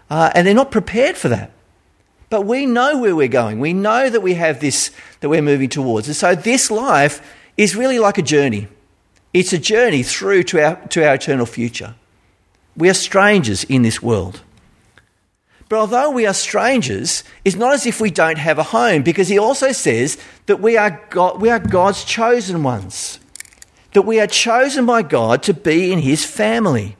Uh, 0.07 0.29
and 0.35 0.45
they're 0.45 0.53
not 0.53 0.69
prepared 0.69 1.17
for 1.17 1.29
that. 1.29 1.51
But 2.29 2.45
we 2.45 2.67
know 2.67 2.99
where 2.99 3.15
we're 3.15 3.27
going. 3.27 3.59
We 3.59 3.73
know 3.73 4.07
that 4.07 4.21
we 4.21 4.35
have 4.35 4.59
this 4.59 4.91
that 5.19 5.29
we're 5.29 5.41
moving 5.41 5.67
towards. 5.67 6.07
And 6.07 6.15
so 6.15 6.35
this 6.35 6.69
life 6.69 7.21
is 7.57 7.75
really 7.75 7.97
like 7.97 8.19
a 8.19 8.21
journey. 8.21 8.67
It's 9.33 9.51
a 9.51 9.57
journey 9.57 10.03
through 10.03 10.43
to 10.43 10.63
our, 10.63 10.75
to 10.89 11.07
our 11.07 11.15
eternal 11.15 11.47
future. 11.47 11.95
We 12.77 12.87
are 12.87 12.93
strangers 12.93 13.63
in 13.63 13.81
this 13.81 13.99
world. 13.99 14.41
But 15.69 15.79
although 15.79 16.11
we 16.11 16.27
are 16.27 16.35
strangers, 16.35 17.23
it's 17.43 17.55
not 17.55 17.73
as 17.73 17.87
if 17.87 17.99
we 17.99 18.11
don't 18.11 18.37
have 18.37 18.59
a 18.59 18.63
home, 18.63 19.01
because 19.01 19.27
he 19.27 19.39
also 19.39 19.71
says 19.71 20.19
that 20.45 20.61
we 20.61 20.77
are, 20.77 21.01
God, 21.09 21.41
we 21.41 21.49
are 21.49 21.59
God's 21.59 22.03
chosen 22.03 22.61
ones, 22.61 23.19
that 23.93 24.03
we 24.03 24.19
are 24.19 24.27
chosen 24.27 24.85
by 24.85 25.01
God 25.01 25.43
to 25.43 25.53
be 25.53 25.91
in 25.91 25.99
his 25.99 26.25
family. 26.25 26.95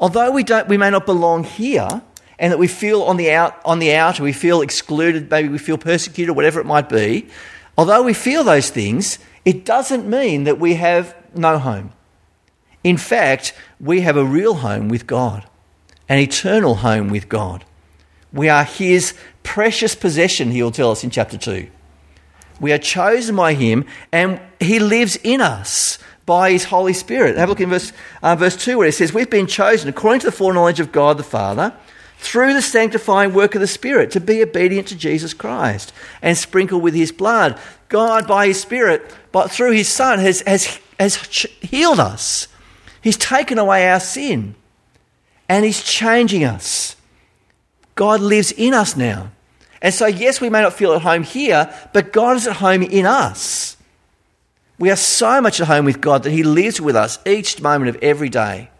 Although 0.00 0.30
we, 0.30 0.42
don't, 0.42 0.68
we 0.68 0.76
may 0.76 0.90
not 0.90 1.06
belong 1.06 1.44
here, 1.44 2.02
and 2.38 2.52
that 2.52 2.58
we 2.58 2.66
feel 2.66 3.02
on 3.02 3.16
the, 3.16 3.30
out, 3.30 3.60
on 3.64 3.78
the 3.78 3.94
outer, 3.94 4.22
we 4.22 4.32
feel 4.32 4.62
excluded, 4.62 5.30
maybe 5.30 5.48
we 5.48 5.58
feel 5.58 5.78
persecuted, 5.78 6.34
whatever 6.34 6.60
it 6.60 6.66
might 6.66 6.88
be, 6.88 7.28
although 7.78 8.02
we 8.02 8.14
feel 8.14 8.42
those 8.42 8.70
things, 8.70 9.18
it 9.44 9.64
doesn't 9.64 10.08
mean 10.08 10.44
that 10.44 10.58
we 10.58 10.74
have 10.74 11.14
no 11.34 11.58
home. 11.58 11.92
In 12.82 12.96
fact, 12.96 13.54
we 13.78 14.00
have 14.00 14.16
a 14.16 14.24
real 14.24 14.54
home 14.54 14.88
with 14.88 15.06
God, 15.06 15.46
an 16.08 16.18
eternal 16.18 16.76
home 16.76 17.10
with 17.10 17.28
God. 17.28 17.64
We 18.32 18.48
are 18.48 18.64
His 18.64 19.14
precious 19.42 19.94
possession, 19.94 20.50
He 20.50 20.62
will 20.62 20.72
tell 20.72 20.90
us 20.90 21.04
in 21.04 21.10
chapter 21.10 21.38
2. 21.38 21.68
We 22.60 22.72
are 22.72 22.78
chosen 22.78 23.36
by 23.36 23.54
Him, 23.54 23.84
and 24.12 24.40
He 24.60 24.78
lives 24.78 25.16
in 25.16 25.40
us 25.40 25.98
by 26.26 26.52
His 26.52 26.64
Holy 26.64 26.92
Spirit. 26.92 27.36
Have 27.36 27.48
a 27.48 27.52
look 27.52 27.60
in 27.60 27.70
verse, 27.70 27.92
uh, 28.22 28.36
verse 28.36 28.56
2 28.56 28.78
where 28.78 28.88
it 28.88 28.92
says, 28.92 29.12
We've 29.12 29.30
been 29.30 29.46
chosen 29.46 29.88
according 29.88 30.20
to 30.20 30.26
the 30.26 30.32
foreknowledge 30.32 30.80
of 30.80 30.92
God 30.92 31.18
the 31.18 31.24
Father 31.24 31.74
through 32.18 32.54
the 32.54 32.62
sanctifying 32.62 33.34
work 33.34 33.54
of 33.54 33.60
the 33.60 33.66
Spirit 33.66 34.12
to 34.12 34.20
be 34.20 34.42
obedient 34.42 34.86
to 34.88 34.96
Jesus 34.96 35.34
Christ 35.34 35.92
and 36.22 36.38
sprinkle 36.38 36.80
with 36.80 36.94
His 36.94 37.10
blood. 37.10 37.58
God, 37.88 38.28
by 38.28 38.46
His 38.46 38.60
Spirit, 38.60 39.14
but 39.32 39.50
through 39.50 39.72
His 39.72 39.88
Son, 39.88 40.18
has, 40.20 40.40
has, 40.42 40.78
has 40.98 41.16
healed 41.60 42.00
us. 42.00 42.48
He's 43.02 43.16
taken 43.16 43.58
away 43.58 43.88
our 43.90 44.00
sin 44.00 44.54
and 45.48 45.64
He's 45.64 45.82
changing 45.82 46.44
us. 46.44 46.96
God 47.94 48.20
lives 48.20 48.52
in 48.52 48.72
us 48.72 48.96
now. 48.96 49.30
And 49.82 49.92
so, 49.92 50.06
yes, 50.06 50.40
we 50.40 50.48
may 50.48 50.62
not 50.62 50.72
feel 50.72 50.94
at 50.94 51.02
home 51.02 51.24
here, 51.24 51.74
but 51.92 52.12
God 52.12 52.36
is 52.36 52.46
at 52.46 52.56
home 52.56 52.82
in 52.82 53.04
us. 53.04 53.76
We 54.78 54.90
are 54.90 54.96
so 54.96 55.40
much 55.40 55.60
at 55.60 55.66
home 55.66 55.84
with 55.84 56.00
God 56.00 56.22
that 56.22 56.30
He 56.30 56.44
lives 56.44 56.80
with 56.80 56.94
us 56.94 57.18
each 57.26 57.60
moment 57.60 57.94
of 57.94 58.02
every 58.02 58.28
day. 58.28 58.70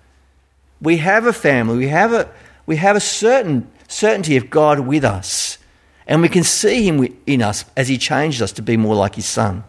We 0.80 0.98
have 0.98 1.26
a 1.26 1.32
family, 1.32 1.76
we 1.76 1.88
have 1.88 2.12
a, 2.12 2.30
we 2.66 2.76
have 2.76 2.96
a 2.96 3.00
certain 3.00 3.70
certainty 3.88 4.36
of 4.36 4.48
God 4.48 4.80
with 4.80 5.04
us. 5.04 5.58
And 6.06 6.22
we 6.22 6.28
can 6.28 6.44
see 6.44 6.88
Him 6.88 7.16
in 7.26 7.42
us 7.42 7.64
as 7.76 7.88
He 7.88 7.98
changes 7.98 8.40
us 8.40 8.52
to 8.52 8.62
be 8.62 8.76
more 8.76 8.94
like 8.94 9.16
His 9.16 9.26
Son, 9.26 9.64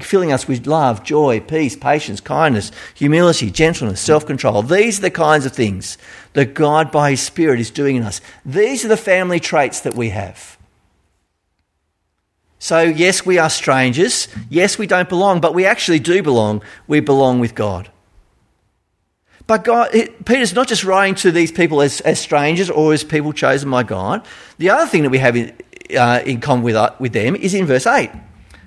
filling 0.00 0.32
us 0.32 0.48
with 0.48 0.66
love, 0.66 1.04
joy, 1.04 1.40
peace, 1.40 1.76
patience, 1.76 2.20
kindness, 2.20 2.72
humility, 2.94 3.50
gentleness, 3.50 4.00
self 4.00 4.26
control. 4.26 4.62
These 4.62 4.98
are 4.98 5.02
the 5.02 5.10
kinds 5.10 5.44
of 5.44 5.52
things 5.52 5.98
that 6.32 6.54
God, 6.54 6.90
by 6.90 7.10
His 7.10 7.20
Spirit, 7.20 7.60
is 7.60 7.70
doing 7.70 7.96
in 7.96 8.02
us. 8.02 8.20
These 8.44 8.84
are 8.84 8.88
the 8.88 8.96
family 8.96 9.40
traits 9.40 9.80
that 9.80 9.94
we 9.94 10.10
have. 10.10 10.56
So, 12.58 12.82
yes, 12.82 13.26
we 13.26 13.38
are 13.38 13.50
strangers. 13.50 14.28
Yes, 14.48 14.78
we 14.78 14.86
don't 14.86 15.08
belong, 15.08 15.40
but 15.40 15.54
we 15.54 15.66
actually 15.66 15.98
do 15.98 16.22
belong. 16.22 16.62
We 16.86 17.00
belong 17.00 17.38
with 17.38 17.54
God. 17.54 17.90
But 19.46 19.62
God, 19.62 19.92
Peter's 20.24 20.54
not 20.54 20.66
just 20.66 20.82
writing 20.82 21.14
to 21.16 21.30
these 21.30 21.52
people 21.52 21.80
as, 21.80 22.00
as 22.00 22.18
strangers 22.18 22.68
or 22.68 22.92
as 22.92 23.04
people 23.04 23.32
chosen 23.32 23.70
by 23.70 23.84
God. 23.84 24.26
The 24.58 24.70
other 24.70 24.86
thing 24.86 25.02
that 25.02 25.10
we 25.10 25.18
have 25.18 25.36
in, 25.36 25.56
uh, 25.96 26.22
in 26.24 26.40
common 26.40 26.64
with, 26.64 26.74
uh, 26.74 26.92
with 26.98 27.12
them 27.12 27.36
is 27.36 27.54
in 27.54 27.66
verse 27.66 27.86
8. 27.86 28.10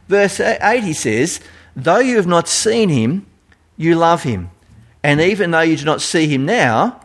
Verse 0.10 0.40
8, 0.40 0.84
he 0.84 0.94
says, 0.94 1.40
Though 1.76 2.00
you 2.00 2.18
have 2.18 2.28
not 2.28 2.50
seen 2.50 2.90
him, 2.90 3.28
you 3.78 3.96
love 3.96 4.24
him. 4.24 4.50
And 5.04 5.22
even 5.22 5.52
though 5.52 5.62
you 5.62 5.78
do 5.78 5.86
not 5.86 6.02
see 6.02 6.28
him 6.28 6.46
now, 6.46 7.00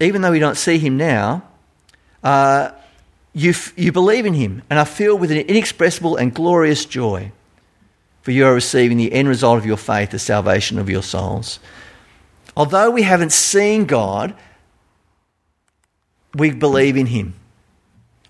even 0.00 0.22
though 0.22 0.30
we 0.30 0.38
don't 0.38 0.56
see 0.56 0.78
him 0.78 0.96
now, 0.96 1.42
uh, 2.22 2.70
you, 3.34 3.50
f- 3.50 3.74
you 3.76 3.90
believe 3.90 4.24
in 4.24 4.34
him 4.34 4.62
and 4.70 4.78
are 4.78 4.86
filled 4.86 5.20
with 5.20 5.32
an 5.32 5.38
inexpressible 5.38 6.16
and 6.16 6.32
glorious 6.32 6.84
joy. 6.84 7.32
For 8.22 8.30
you 8.30 8.46
are 8.46 8.54
receiving 8.54 8.96
the 8.96 9.12
end 9.12 9.26
result 9.26 9.58
of 9.58 9.66
your 9.66 9.76
faith, 9.76 10.10
the 10.10 10.20
salvation 10.20 10.78
of 10.78 10.88
your 10.88 11.02
souls. 11.02 11.58
Although 12.56 12.90
we 12.90 13.02
haven't 13.02 13.32
seen 13.32 13.84
God, 13.84 14.34
we 16.34 16.52
believe 16.52 16.96
in 16.96 17.06
Him. 17.06 17.34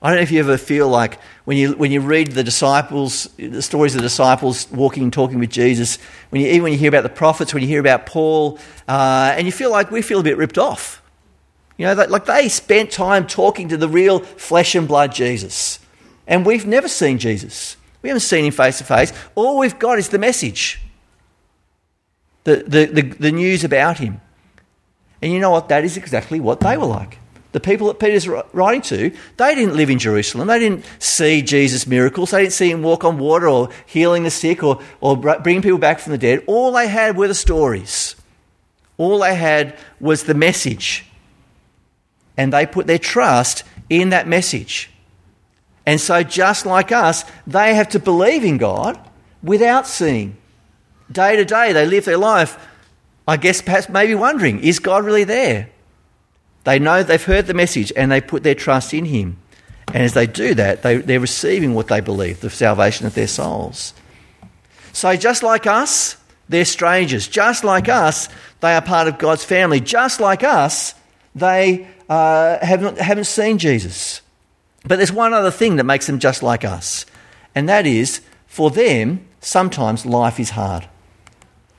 I 0.03 0.09
don't 0.09 0.17
know 0.17 0.23
if 0.23 0.33
you 0.33 0.41
ever 0.41 0.59
feel 0.59 0.89
like 0.89 1.21
when 1.45 1.57
you, 1.57 1.75
when 1.75 1.93
you 1.93 2.01
read 2.01 2.33
the 2.33 2.43
disciples, 2.43 3.29
the 3.37 3.63
stories 3.63 3.95
of 3.95 4.01
the 4.01 4.07
disciples 4.07 4.69
walking 4.73 5.05
and 5.05 5.13
talking 5.13 5.39
with 5.39 5.51
Jesus, 5.51 5.99
when 6.31 6.43
you, 6.43 6.49
even 6.49 6.65
when 6.65 6.73
you 6.73 6.79
hear 6.79 6.89
about 6.89 7.05
the 7.05 7.09
prophets, 7.09 7.55
when 7.55 7.63
you 7.63 7.69
hear 7.69 7.79
about 7.79 8.05
Paul, 8.05 8.59
uh, 8.89 9.33
and 9.37 9.47
you 9.47 9.53
feel 9.53 9.71
like 9.71 9.93
we 9.93 10.03
feel 10.03 10.19
a 10.19 10.25
bit 10.25 10.37
ripped 10.37 10.59
off. 10.59 11.01
You 11.79 11.87
know, 11.87 11.95
like 11.95 12.25
they 12.25 12.49
spent 12.49 12.91
time 12.91 13.29
talking 13.29 13.69
to 13.69 13.77
the 13.77 13.89
real 13.89 14.19
flesh 14.19 14.75
and 14.75 14.89
blood 14.89 15.13
Jesus. 15.13 15.79
And 16.27 16.45
we've 16.45 16.67
never 16.67 16.89
seen 16.89 17.19
Jesus. 17.19 17.77
We 18.03 18.09
haven't 18.09 18.21
seen 18.21 18.45
him 18.45 18.53
face 18.53 18.79
to 18.79 18.85
face. 18.85 19.13
All 19.37 19.59
we've 19.59 19.79
got 19.79 19.99
is 19.99 20.09
the 20.09 20.19
message 20.19 20.81
the, 22.45 22.57
the, 22.67 22.87
the, 22.87 23.03
the 23.03 23.33
news 23.33 23.63
about 23.63 23.99
him. 23.99 24.21
And 25.21 25.33
you 25.33 25.39
know 25.39 25.51
what? 25.51 25.69
That 25.69 25.85
is 25.85 25.97
exactly 25.97 26.41
what 26.41 26.59
they 26.59 26.77
were 26.77 26.87
like. 26.87 27.19
The 27.53 27.61
people 27.61 27.87
that 27.89 27.99
Peter's 27.99 28.27
writing 28.27 28.81
to, 28.83 29.15
they 29.37 29.55
didn't 29.55 29.77
live 29.77 29.91
in 29.91 29.99
Jerusalem. 29.99 30.49
They 30.49 30.59
didn't 30.59 30.87
see 30.99 31.43
Jesus' 31.43 31.87
miracles. 31.87 32.31
They 32.31 32.43
didn't 32.43 32.55
see 32.55 32.71
him 32.71 32.83
walk 32.83 33.05
on 33.05 33.19
water 33.19 33.47
or 33.47 33.69
healing 33.87 34.23
the 34.23 34.31
sick 34.31 34.63
or, 34.63 34.81
or 35.01 35.17
bringing 35.17 35.63
people 35.63 35.79
back 35.79 35.99
from 35.99 36.13
the 36.13 36.19
dead. 36.19 36.43
All 36.47 36.73
they 36.73 36.89
had 36.89 37.17
were 37.17 37.29
the 37.29 37.35
stories. 37.35 38.17
All 38.97 39.19
they 39.19 39.35
had 39.35 39.77
was 40.01 40.25
the 40.25 40.35
message. 40.35 41.05
And 42.39 42.53
they 42.53 42.65
put 42.65 42.87
their 42.87 42.99
trust 42.99 43.65
in 43.91 44.09
that 44.09 44.27
message. 44.27 44.91
And 45.85 46.01
so, 46.01 46.23
just 46.23 46.65
like 46.65 46.93
us, 46.93 47.25
they 47.47 47.75
have 47.75 47.89
to 47.91 47.99
believe 47.99 48.45
in 48.45 48.57
God 48.57 48.99
without 49.43 49.87
seeing. 49.87 50.37
Day 51.11 51.37
to 51.37 51.45
day, 51.45 51.73
they 51.73 51.85
live 51.85 52.07
their 52.07 52.17
life, 52.17 52.59
I 53.27 53.37
guess 53.37 53.61
perhaps 53.61 53.89
maybe 53.89 54.15
wondering, 54.15 54.61
is 54.61 54.79
God 54.79 55.05
really 55.05 55.25
there? 55.25 55.69
They 56.65 56.79
know 56.79 57.03
they've 57.03 57.23
heard 57.23 57.47
the 57.47 57.55
message 57.55 57.93
and 57.97 58.11
they 58.11 58.21
put 58.21 58.43
their 58.43 58.55
trust 58.55 58.95
in 58.95 59.05
Him. 59.05 59.39
And 59.89 60.03
as 60.03 60.15
they 60.15 60.27
do 60.27 60.55
that, 60.55 60.83
they, 60.83 60.97
they're 60.97 61.21
receiving 61.21 61.75
what 61.75 61.89
they 61.89 62.01
believe, 62.01 62.41
the 62.41 62.51
salvation 62.51 63.07
of 63.07 63.15
their 63.15 63.27
souls. 63.27 63.95
So, 64.93 65.15
just 65.17 65.43
like 65.43 65.67
us, 65.67 66.17
they're 66.49 66.65
strangers. 66.65 67.29
Just 67.29 67.65
like 67.65 67.89
us, 67.89 68.29
they 68.61 68.75
are 68.75 68.83
part 68.83 69.09
of 69.09 69.19
God's 69.19 69.45
family. 69.45 69.81
Just 69.81 70.21
like 70.21 70.45
us, 70.45 70.95
they 71.35 71.89
uh, 72.09 72.65
haven't, 72.65 72.99
haven't 72.99 73.25
seen 73.25 73.59
Jesus. 73.59 74.21
But 74.85 74.97
there's 74.97 75.13
one 75.13 75.33
other 75.33 75.51
thing 75.51 75.77
that 75.77 75.85
makes 75.85 76.07
them 76.07 76.19
just 76.19 76.43
like 76.43 76.65
us, 76.65 77.07
and 77.55 77.69
that 77.69 77.87
is 77.87 78.21
for 78.47 78.71
them, 78.71 79.27
sometimes 79.41 80.05
life 80.05 80.39
is 80.39 80.51
hard. 80.51 80.87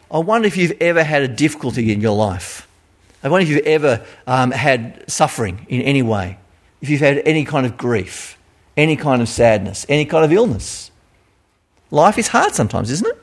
I 0.09 0.19
wonder 0.19 0.47
if 0.47 0.57
you've 0.57 0.77
ever 0.81 1.03
had 1.03 1.21
a 1.21 1.27
difficulty 1.27 1.91
in 1.91 2.01
your 2.01 2.15
life. 2.15 2.67
I 3.23 3.29
wonder 3.29 3.43
if 3.43 3.49
you've 3.49 3.65
ever 3.65 4.05
um, 4.27 4.51
had 4.51 5.09
suffering 5.09 5.65
in 5.69 5.81
any 5.81 6.01
way, 6.01 6.37
if 6.81 6.89
you've 6.89 6.99
had 6.99 7.19
any 7.25 7.45
kind 7.45 7.65
of 7.65 7.77
grief, 7.77 8.37
any 8.75 8.97
kind 8.97 9.21
of 9.21 9.29
sadness, 9.29 9.85
any 9.87 10.05
kind 10.05 10.25
of 10.25 10.31
illness. 10.33 10.91
Life 11.89 12.17
is 12.17 12.27
hard 12.27 12.53
sometimes, 12.53 12.91
isn't 12.91 13.07
it? 13.07 13.19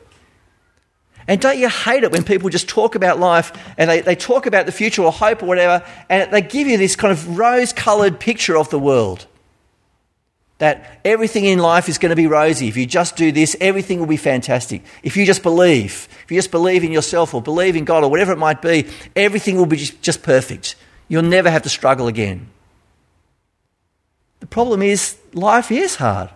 And 1.29 1.41
don't 1.41 1.59
you 1.59 1.69
hate 1.69 2.03
it 2.03 2.13
when 2.13 2.25
people 2.25 2.49
just 2.49 2.69
talk 2.69 2.95
about 2.95 3.21
life 3.21 3.53
and 3.77 3.91
they, 3.91 4.01
they 4.01 4.17
talk 4.17 4.47
about 4.47 4.67
the 4.67 4.73
future 4.73 5.03
or 5.03 5.13
hope 5.13 5.43
or 5.43 5.47
whatever, 5.47 5.85
and 6.09 6.33
they 6.33 6.41
give 6.41 6.67
you 6.67 6.79
this 6.79 6.97
kind 6.97 7.13
of 7.13 7.39
rose 7.39 7.73
coloured 7.73 8.19
picture 8.19 8.57
of 8.57 8.71
the 8.71 8.79
world? 8.79 9.27
That 10.61 11.01
everything 11.07 11.47
in 11.47 11.59
life 11.59 11.89
is 11.89 11.97
going 11.97 12.11
to 12.11 12.17
be 12.17 12.27
rosy. 12.27 12.69
If 12.69 12.77
you 12.77 12.85
just 12.85 13.17
do 13.17 13.33
this, 13.33 13.57
everything 13.63 13.99
will 13.99 14.07
be 14.07 14.19
fantastic. 14.19 14.83
If 15.03 15.17
you 15.17 15.25
just 15.25 15.43
believe, 15.43 16.07
if 16.25 16.31
you 16.31 16.37
just 16.37 16.51
believe 16.51 16.85
in 16.85 16.93
yourself 16.93 17.33
or 17.33 17.41
believe 17.41 17.77
in 17.77 17.87
God 17.87 18.05
or 18.05 18.11
whatever 18.11 18.33
it 18.33 18.39
might 18.39 18.61
be, 18.61 18.87
everything 19.17 19.57
will 19.57 19.65
be 19.65 19.79
just 19.79 20.23
perfect. 20.23 20.77
You'll 21.09 21.23
never 21.23 21.51
have 21.51 21.63
to 21.63 21.71
struggle 21.71 22.09
again. 22.09 22.49
The 24.41 24.47
problem 24.47 24.83
is, 24.83 25.17
life 25.33 25.73
is 25.73 25.97
hard. 25.97 26.29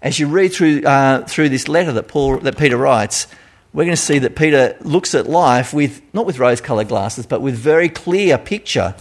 As 0.00 0.18
you 0.18 0.26
read 0.26 0.54
through, 0.54 0.84
uh, 0.84 1.26
through 1.26 1.50
this 1.50 1.68
letter 1.68 1.92
that, 1.92 2.08
Paul, 2.08 2.38
that 2.38 2.56
Peter 2.56 2.78
writes, 2.78 3.26
we're 3.74 3.84
going 3.84 3.96
to 3.96 4.02
see 4.02 4.20
that 4.20 4.36
Peter 4.36 4.74
looks 4.80 5.14
at 5.14 5.28
life 5.28 5.74
with, 5.74 6.00
not 6.14 6.24
with 6.24 6.38
rose 6.38 6.62
coloured 6.62 6.88
glasses, 6.88 7.26
but 7.26 7.42
with 7.42 7.56
very 7.56 7.90
clear 7.90 8.38
picture 8.38 8.94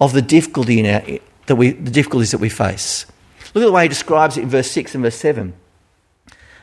of 0.00 0.14
the 0.14 0.22
difficulty 0.22 0.80
in 0.80 0.86
our, 0.86 1.20
that 1.50 1.56
we, 1.56 1.72
the 1.72 1.90
difficulties 1.90 2.30
that 2.30 2.38
we 2.38 2.48
face. 2.48 3.06
Look 3.54 3.64
at 3.64 3.66
the 3.66 3.72
way 3.72 3.82
he 3.82 3.88
describes 3.88 4.36
it 4.36 4.42
in 4.42 4.48
verse 4.48 4.70
6 4.70 4.94
and 4.94 5.02
verse 5.02 5.16
7. 5.16 5.52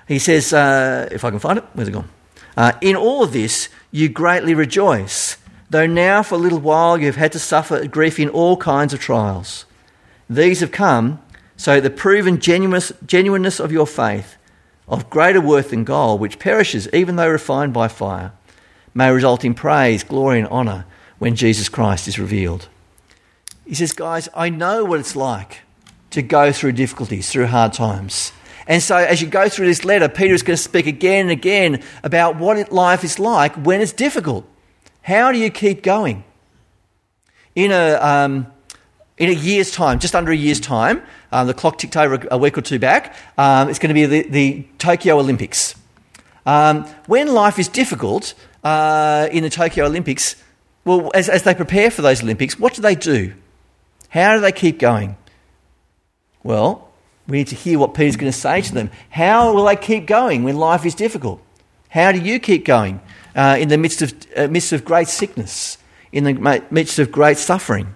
He 0.07 0.17
says, 0.17 0.53
uh, 0.53 1.09
if 1.11 1.25
I 1.25 1.29
can 1.29 1.39
find 1.39 1.57
it, 1.57 1.65
where's 1.73 1.89
it 1.89 1.91
gone? 1.91 2.07
Uh, 2.55 2.71
in 2.79 2.95
all 2.95 3.21
of 3.21 3.33
this, 3.33 3.67
you 3.91 4.07
greatly 4.07 4.53
rejoice, 4.53 5.35
though 5.69 5.87
now 5.87 6.23
for 6.23 6.35
a 6.35 6.37
little 6.37 6.61
while 6.61 6.97
you 6.97 7.05
have 7.07 7.17
had 7.17 7.33
to 7.33 7.39
suffer 7.39 7.85
grief 7.85 8.17
in 8.17 8.29
all 8.29 8.55
kinds 8.55 8.93
of 8.93 9.01
trials. 9.01 9.65
These 10.29 10.61
have 10.61 10.71
come 10.71 11.21
so 11.57 11.81
the 11.81 11.89
proven 11.89 12.39
genuineness 12.39 13.59
of 13.59 13.73
your 13.73 13.87
faith, 13.87 14.37
of 14.87 15.09
greater 15.09 15.41
worth 15.41 15.71
than 15.71 15.83
gold, 15.83 16.21
which 16.21 16.39
perishes 16.39 16.87
even 16.93 17.17
though 17.17 17.29
refined 17.29 17.73
by 17.73 17.89
fire, 17.89 18.31
may 18.93 19.11
result 19.11 19.43
in 19.43 19.53
praise, 19.53 20.05
glory, 20.05 20.39
and 20.39 20.47
honour 20.47 20.85
when 21.19 21.35
Jesus 21.35 21.67
Christ 21.67 22.07
is 22.07 22.17
revealed. 22.17 22.69
He 23.67 23.75
says, 23.75 23.93
Guys, 23.93 24.29
I 24.33 24.49
know 24.49 24.85
what 24.85 24.99
it's 24.99 25.15
like 25.15 25.61
to 26.11 26.21
go 26.21 26.51
through 26.51 26.71
difficulties, 26.71 27.29
through 27.29 27.47
hard 27.47 27.73
times. 27.73 28.31
And 28.65 28.81
so, 28.81 28.97
as 28.97 29.21
you 29.21 29.27
go 29.27 29.47
through 29.49 29.67
this 29.67 29.85
letter, 29.85 30.09
Peter 30.09 30.33
is 30.33 30.43
going 30.43 30.57
to 30.57 30.61
speak 30.61 30.87
again 30.87 31.29
and 31.29 31.31
again 31.31 31.83
about 32.03 32.37
what 32.37 32.71
life 32.71 33.03
is 33.03 33.19
like 33.19 33.55
when 33.55 33.81
it's 33.81 33.93
difficult. 33.93 34.45
How 35.01 35.31
do 35.31 35.37
you 35.37 35.49
keep 35.49 35.83
going? 35.83 36.23
In 37.55 37.71
a, 37.71 37.93
um, 37.95 38.47
in 39.17 39.29
a 39.29 39.33
year's 39.33 39.71
time, 39.71 39.99
just 39.99 40.15
under 40.15 40.31
a 40.31 40.35
year's 40.35 40.59
time, 40.59 41.01
um, 41.31 41.47
the 41.47 41.53
clock 41.53 41.77
ticked 41.77 41.95
over 41.95 42.27
a 42.29 42.37
week 42.37 42.57
or 42.57 42.61
two 42.61 42.77
back, 42.77 43.15
um, 43.37 43.69
it's 43.69 43.79
going 43.79 43.89
to 43.89 43.93
be 43.93 44.05
the, 44.05 44.29
the 44.29 44.67
Tokyo 44.77 45.17
Olympics. 45.17 45.75
Um, 46.45 46.85
when 47.07 47.33
life 47.33 47.57
is 47.57 47.67
difficult 47.67 48.33
uh, 48.63 49.27
in 49.31 49.43
the 49.43 49.49
Tokyo 49.49 49.85
Olympics, 49.85 50.35
well, 50.85 51.09
as, 51.13 51.29
as 51.29 51.43
they 51.43 51.55
prepare 51.55 51.89
for 51.89 52.01
those 52.01 52.21
Olympics, 52.21 52.59
what 52.59 52.73
do 52.73 52.81
they 52.81 52.95
do? 52.95 53.33
How 54.09 54.35
do 54.35 54.41
they 54.41 54.51
keep 54.51 54.79
going? 54.79 55.17
Well, 56.43 56.89
we 57.27 57.39
need 57.39 57.47
to 57.47 57.55
hear 57.55 57.77
what 57.77 57.93
Peter's 57.93 58.15
going 58.15 58.31
to 58.31 58.37
say 58.37 58.61
to 58.61 58.73
them. 58.73 58.89
How 59.09 59.53
will 59.53 59.65
they 59.65 59.75
keep 59.75 60.05
going 60.05 60.43
when 60.43 60.57
life 60.57 60.85
is 60.85 60.95
difficult? 60.95 61.41
How 61.89 62.11
do 62.11 62.19
you 62.19 62.39
keep 62.39 62.65
going 62.65 63.01
uh, 63.35 63.57
in 63.59 63.69
the 63.69 63.77
midst 63.77 64.01
of, 64.01 64.13
uh, 64.35 64.47
midst 64.47 64.71
of 64.71 64.85
great 64.85 65.07
sickness, 65.07 65.77
in 66.11 66.23
the 66.23 66.63
midst 66.71 66.99
of 66.99 67.11
great 67.11 67.37
suffering? 67.37 67.93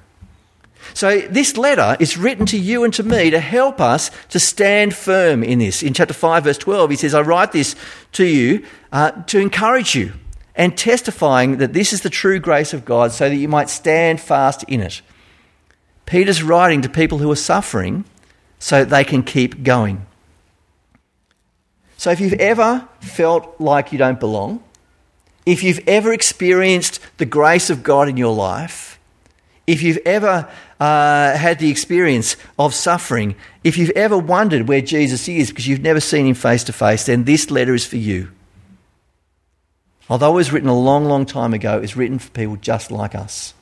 So, 0.93 1.19
this 1.21 1.57
letter 1.57 1.95
is 1.99 2.17
written 2.17 2.45
to 2.47 2.57
you 2.57 2.83
and 2.83 2.93
to 2.95 3.03
me 3.03 3.29
to 3.29 3.39
help 3.39 3.79
us 3.79 4.09
to 4.29 4.39
stand 4.39 4.95
firm 4.95 5.43
in 5.43 5.59
this. 5.59 5.83
In 5.83 5.93
chapter 5.93 6.13
5, 6.13 6.43
verse 6.43 6.57
12, 6.57 6.89
he 6.89 6.95
says, 6.95 7.13
I 7.13 7.21
write 7.21 7.51
this 7.51 7.75
to 8.13 8.25
you 8.25 8.65
uh, 8.91 9.11
to 9.11 9.39
encourage 9.39 9.95
you 9.95 10.13
and 10.55 10.77
testifying 10.77 11.57
that 11.57 11.73
this 11.73 11.93
is 11.93 12.01
the 12.01 12.09
true 12.09 12.39
grace 12.39 12.73
of 12.73 12.83
God 12.83 13.11
so 13.11 13.29
that 13.29 13.35
you 13.35 13.47
might 13.47 13.69
stand 13.69 14.19
fast 14.19 14.63
in 14.63 14.81
it. 14.81 15.01
Peter's 16.11 16.43
writing 16.43 16.81
to 16.81 16.89
people 16.89 17.19
who 17.19 17.31
are 17.31 17.37
suffering 17.37 18.03
so 18.59 18.79
that 18.79 18.89
they 18.89 19.05
can 19.05 19.23
keep 19.23 19.63
going. 19.63 20.05
So, 21.95 22.11
if 22.11 22.19
you've 22.19 22.33
ever 22.33 22.85
felt 22.99 23.55
like 23.61 23.93
you 23.93 23.97
don't 23.97 24.19
belong, 24.19 24.61
if 25.45 25.63
you've 25.63 25.79
ever 25.87 26.11
experienced 26.11 26.99
the 27.15 27.25
grace 27.25 27.69
of 27.69 27.81
God 27.81 28.09
in 28.09 28.17
your 28.17 28.35
life, 28.35 28.99
if 29.65 29.81
you've 29.81 29.99
ever 30.05 30.49
uh, 30.81 31.37
had 31.37 31.59
the 31.59 31.71
experience 31.71 32.35
of 32.59 32.73
suffering, 32.73 33.33
if 33.63 33.77
you've 33.77 33.91
ever 33.91 34.17
wondered 34.17 34.67
where 34.67 34.81
Jesus 34.81 35.29
is 35.29 35.47
because 35.47 35.65
you've 35.65 35.79
never 35.79 36.01
seen 36.01 36.27
him 36.27 36.35
face 36.35 36.65
to 36.65 36.73
face, 36.73 37.05
then 37.05 37.23
this 37.23 37.49
letter 37.49 37.73
is 37.73 37.85
for 37.85 37.95
you. 37.95 38.29
Although 40.09 40.33
it 40.33 40.35
was 40.35 40.51
written 40.51 40.67
a 40.67 40.77
long, 40.77 41.05
long 41.05 41.25
time 41.25 41.53
ago, 41.53 41.79
it's 41.79 41.95
written 41.95 42.19
for 42.19 42.31
people 42.31 42.57
just 42.57 42.91
like 42.91 43.15
us. 43.15 43.53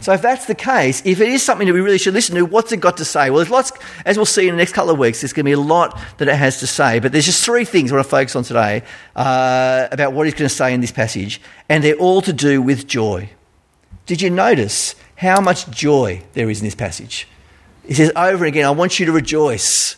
So, 0.00 0.12
if 0.12 0.22
that's 0.22 0.46
the 0.46 0.54
case, 0.54 1.02
if 1.04 1.20
it 1.20 1.28
is 1.28 1.42
something 1.42 1.66
that 1.66 1.74
we 1.74 1.80
really 1.80 1.98
should 1.98 2.14
listen 2.14 2.34
to, 2.36 2.44
what's 2.44 2.72
it 2.72 2.80
got 2.80 2.96
to 2.98 3.04
say? 3.04 3.30
Well, 3.30 3.38
there's 3.38 3.50
lots, 3.50 3.72
as 4.04 4.16
we'll 4.16 4.26
see 4.26 4.48
in 4.48 4.54
the 4.54 4.58
next 4.58 4.72
couple 4.72 4.90
of 4.90 4.98
weeks, 4.98 5.20
there's 5.20 5.32
going 5.32 5.44
to 5.44 5.48
be 5.48 5.52
a 5.52 5.60
lot 5.60 5.98
that 6.18 6.28
it 6.28 6.36
has 6.36 6.60
to 6.60 6.66
say. 6.66 6.98
But 6.98 7.12
there's 7.12 7.26
just 7.26 7.44
three 7.44 7.64
things 7.64 7.92
I 7.92 7.96
want 7.96 8.06
to 8.06 8.10
focus 8.10 8.36
on 8.36 8.44
today 8.44 8.82
uh, 9.14 9.88
about 9.90 10.12
what 10.12 10.26
he's 10.26 10.34
going 10.34 10.48
to 10.48 10.54
say 10.54 10.72
in 10.74 10.80
this 10.80 10.92
passage, 10.92 11.40
and 11.68 11.82
they're 11.82 11.96
all 11.96 12.22
to 12.22 12.32
do 12.32 12.62
with 12.62 12.86
joy. 12.86 13.30
Did 14.06 14.22
you 14.22 14.30
notice 14.30 14.94
how 15.16 15.40
much 15.40 15.68
joy 15.70 16.22
there 16.34 16.48
is 16.48 16.60
in 16.60 16.66
this 16.66 16.74
passage. 16.74 17.26
He 17.86 17.94
says 17.94 18.12
over 18.16 18.44
and 18.44 18.54
again, 18.54 18.66
I 18.66 18.70
want 18.70 18.98
you 19.00 19.06
to 19.06 19.12
rejoice. 19.12 19.96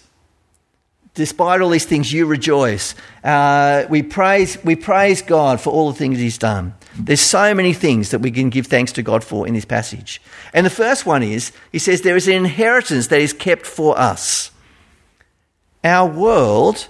Despite 1.14 1.60
all 1.60 1.70
these 1.70 1.84
things, 1.84 2.12
you 2.12 2.26
rejoice. 2.26 2.94
Uh, 3.24 3.86
we, 3.90 4.02
praise, 4.02 4.62
we 4.62 4.76
praise 4.76 5.22
God 5.22 5.60
for 5.60 5.70
all 5.70 5.90
the 5.90 5.98
things 5.98 6.18
He's 6.18 6.38
done. 6.38 6.74
There's 6.98 7.20
so 7.20 7.54
many 7.54 7.72
things 7.72 8.10
that 8.10 8.18
we 8.18 8.30
can 8.30 8.50
give 8.50 8.66
thanks 8.66 8.92
to 8.92 9.02
God 9.02 9.22
for 9.22 9.46
in 9.46 9.54
this 9.54 9.64
passage. 9.64 10.20
And 10.52 10.66
the 10.66 10.70
first 10.70 11.06
one 11.06 11.22
is, 11.22 11.52
He 11.70 11.78
says, 11.78 12.02
there 12.02 12.16
is 12.16 12.26
an 12.26 12.34
inheritance 12.34 13.06
that 13.08 13.20
is 13.20 13.32
kept 13.32 13.66
for 13.66 13.98
us. 13.98 14.50
Our 15.84 16.08
world 16.08 16.88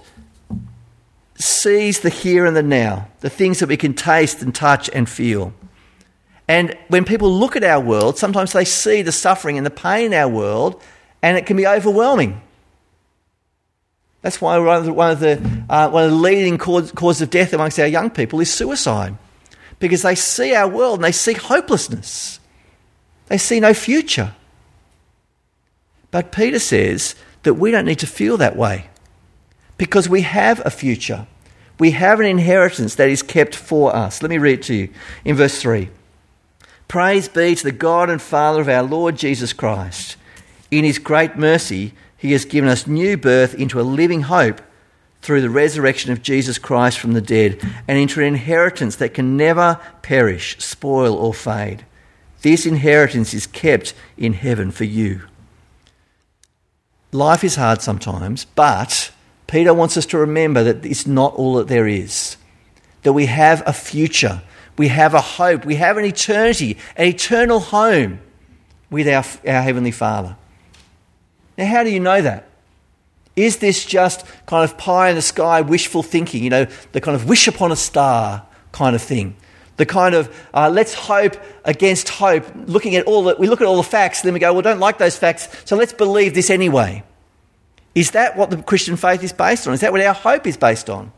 sees 1.35 1.99
the 1.99 2.09
here 2.09 2.45
and 2.45 2.55
the 2.55 2.63
now, 2.63 3.07
the 3.19 3.29
things 3.29 3.59
that 3.59 3.69
we 3.69 3.77
can 3.77 3.93
taste 3.93 4.41
and 4.41 4.53
touch 4.53 4.89
and 4.89 5.07
feel. 5.07 5.53
And 6.47 6.75
when 6.87 7.05
people 7.05 7.31
look 7.31 7.55
at 7.55 7.63
our 7.63 7.79
world, 7.79 8.17
sometimes 8.17 8.53
they 8.53 8.65
see 8.65 9.03
the 9.03 9.11
suffering 9.11 9.57
and 9.57 9.65
the 9.65 9.71
pain 9.71 10.07
in 10.07 10.13
our 10.13 10.27
world, 10.27 10.81
and 11.21 11.37
it 11.37 11.45
can 11.45 11.55
be 11.55 11.67
overwhelming. 11.67 12.41
That's 14.21 14.41
why 14.41 14.57
one 14.57 14.77
of 14.77 14.85
the, 14.85 14.93
one 14.93 15.11
of 15.11 15.19
the, 15.19 15.63
uh, 15.69 15.89
one 15.89 16.05
of 16.05 16.11
the 16.11 16.17
leading 16.17 16.57
cause, 16.57 16.91
causes 16.91 17.21
of 17.21 17.29
death 17.29 17.53
amongst 17.53 17.79
our 17.79 17.87
young 17.87 18.09
people 18.09 18.39
is 18.39 18.51
suicide. 18.51 19.15
Because 19.79 20.01
they 20.01 20.15
see 20.15 20.53
our 20.53 20.67
world 20.67 20.99
and 20.99 21.05
they 21.05 21.11
see 21.11 21.33
hopelessness. 21.33 22.39
They 23.27 23.37
see 23.37 23.59
no 23.59 23.73
future. 23.73 24.33
But 26.11 26.31
Peter 26.31 26.59
says 26.59 27.15
that 27.43 27.53
we 27.55 27.71
don't 27.71 27.85
need 27.85 27.99
to 27.99 28.07
feel 28.07 28.37
that 28.37 28.55
way 28.55 28.89
because 29.77 30.09
we 30.09 30.21
have 30.21 30.61
a 30.65 30.69
future. 30.69 31.27
We 31.79 31.91
have 31.91 32.19
an 32.19 32.25
inheritance 32.25 32.95
that 32.95 33.09
is 33.09 33.23
kept 33.23 33.55
for 33.55 33.95
us. 33.95 34.21
Let 34.21 34.29
me 34.29 34.37
read 34.37 34.59
it 34.59 34.63
to 34.63 34.73
you 34.73 34.89
in 35.23 35.35
verse 35.35 35.61
3. 35.61 35.89
Praise 36.87 37.29
be 37.29 37.55
to 37.55 37.63
the 37.63 37.71
God 37.71 38.09
and 38.09 38.21
Father 38.21 38.61
of 38.61 38.67
our 38.67 38.83
Lord 38.83 39.15
Jesus 39.15 39.53
Christ. 39.53 40.17
In 40.71 40.83
his 40.83 40.99
great 40.99 41.37
mercy, 41.37 41.93
he 42.17 42.33
has 42.33 42.45
given 42.45 42.69
us 42.69 42.85
new 42.85 43.15
birth 43.15 43.53
into 43.53 43.79
a 43.79 43.83
living 43.83 44.23
hope 44.23 44.61
through 45.21 45.41
the 45.41 45.49
resurrection 45.49 46.11
of 46.11 46.21
Jesus 46.21 46.57
Christ 46.57 46.99
from 46.99 47.13
the 47.13 47.21
dead 47.21 47.59
and 47.87 47.97
into 47.97 48.19
an 48.19 48.27
inheritance 48.27 48.95
that 48.97 49.13
can 49.13 49.35
never 49.35 49.79
perish, 50.01 50.57
spoil, 50.59 51.15
or 51.15 51.33
fade. 51.33 51.85
This 52.41 52.65
inheritance 52.65 53.33
is 53.33 53.47
kept 53.47 53.93
in 54.17 54.33
heaven 54.33 54.71
for 54.71 54.85
you. 54.85 55.23
Life 57.11 57.43
is 57.43 57.55
hard 57.55 57.81
sometimes, 57.81 58.45
but 58.45 59.11
Peter 59.47 59.73
wants 59.73 59.97
us 59.97 60.05
to 60.07 60.17
remember 60.17 60.63
that 60.63 60.85
it's 60.85 61.07
not 61.07 61.33
all 61.35 61.55
that 61.55 61.67
there 61.67 61.87
is, 61.87 62.37
that 63.03 63.13
we 63.13 63.25
have 63.25 63.63
a 63.65 63.73
future 63.73 64.41
we 64.79 64.87
have 64.87 65.13
a 65.13 65.19
hope, 65.19 65.65
we 65.65 65.75
have 65.75 65.97
an 65.97 66.05
eternity, 66.05 66.77
an 66.95 67.07
eternal 67.07 67.59
home 67.59 68.21
with 68.89 69.09
our, 69.09 69.25
our 69.45 69.61
Heavenly 69.61 69.91
Father. 69.91 70.37
Now, 71.57 71.65
how 71.65 71.83
do 71.83 71.89
you 71.89 71.99
know 71.99 72.21
that? 72.21 72.48
Is 73.39 73.59
this 73.59 73.85
just 73.85 74.25
kind 74.47 74.69
of 74.69 74.77
pie 74.77 75.07
in 75.07 75.15
the 75.15 75.21
sky 75.21 75.61
wishful 75.61 76.03
thinking, 76.03 76.43
you 76.43 76.49
know, 76.49 76.67
the 76.91 76.99
kind 76.99 77.15
of 77.15 77.29
wish 77.29 77.47
upon 77.47 77.71
a 77.71 77.75
star 77.77 78.45
kind 78.73 78.97
of 78.97 79.01
thing? 79.01 79.37
The 79.77 79.85
kind 79.85 80.13
of 80.13 80.27
uh, 80.53 80.69
let's 80.69 80.93
hope 80.93 81.37
against 81.63 82.09
hope, 82.09 82.45
looking 82.65 82.97
at 82.97 83.05
all 83.05 83.23
the, 83.23 83.37
we 83.39 83.47
look 83.47 83.61
at 83.61 83.67
all 83.67 83.77
the 83.77 83.83
facts, 83.83 84.23
then 84.23 84.33
we 84.33 84.41
go, 84.41 84.51
well, 84.51 84.61
don't 84.61 84.81
like 84.81 84.97
those 84.97 85.17
facts, 85.17 85.47
so 85.63 85.77
let's 85.77 85.93
believe 85.93 86.33
this 86.33 86.49
anyway. 86.49 87.01
Is 87.95 88.11
that 88.11 88.35
what 88.35 88.49
the 88.49 88.61
Christian 88.61 88.97
faith 88.97 89.23
is 89.23 89.31
based 89.31 89.65
on? 89.67 89.73
Is 89.73 89.79
that 89.79 89.93
what 89.93 90.01
our 90.01 90.13
hope 90.13 90.45
is 90.45 90.57
based 90.57 90.89
on? 90.89 91.13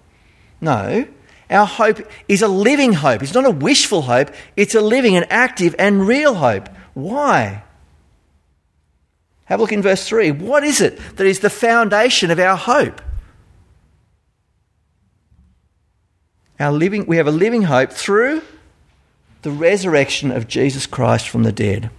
No. 0.61 1.07
Our 1.49 1.65
hope 1.65 2.01
is 2.27 2.43
a 2.43 2.47
living 2.47 2.93
hope. 2.93 3.23
It's 3.23 3.33
not 3.33 3.45
a 3.45 3.51
wishful 3.51 4.03
hope, 4.03 4.29
it's 4.55 4.75
a 4.75 4.81
living 4.81 5.15
and 5.15 5.25
active 5.31 5.73
and 5.79 6.07
real 6.07 6.35
hope. 6.35 6.69
Why? 6.93 7.63
Have 9.51 9.59
a 9.59 9.63
look 9.63 9.73
in 9.73 9.81
verse 9.81 10.07
3. 10.07 10.31
What 10.31 10.63
is 10.63 10.79
it 10.79 10.97
that 11.17 11.27
is 11.27 11.41
the 11.41 11.49
foundation 11.49 12.31
of 12.31 12.39
our 12.39 12.55
hope? 12.55 13.01
Our 16.57 16.71
living, 16.71 17.05
we 17.05 17.17
have 17.17 17.27
a 17.27 17.31
living 17.31 17.63
hope 17.63 17.91
through 17.91 18.43
the 19.41 19.51
resurrection 19.51 20.31
of 20.31 20.47
Jesus 20.47 20.87
Christ 20.87 21.27
from 21.27 21.43
the 21.43 21.51
dead. 21.51 21.89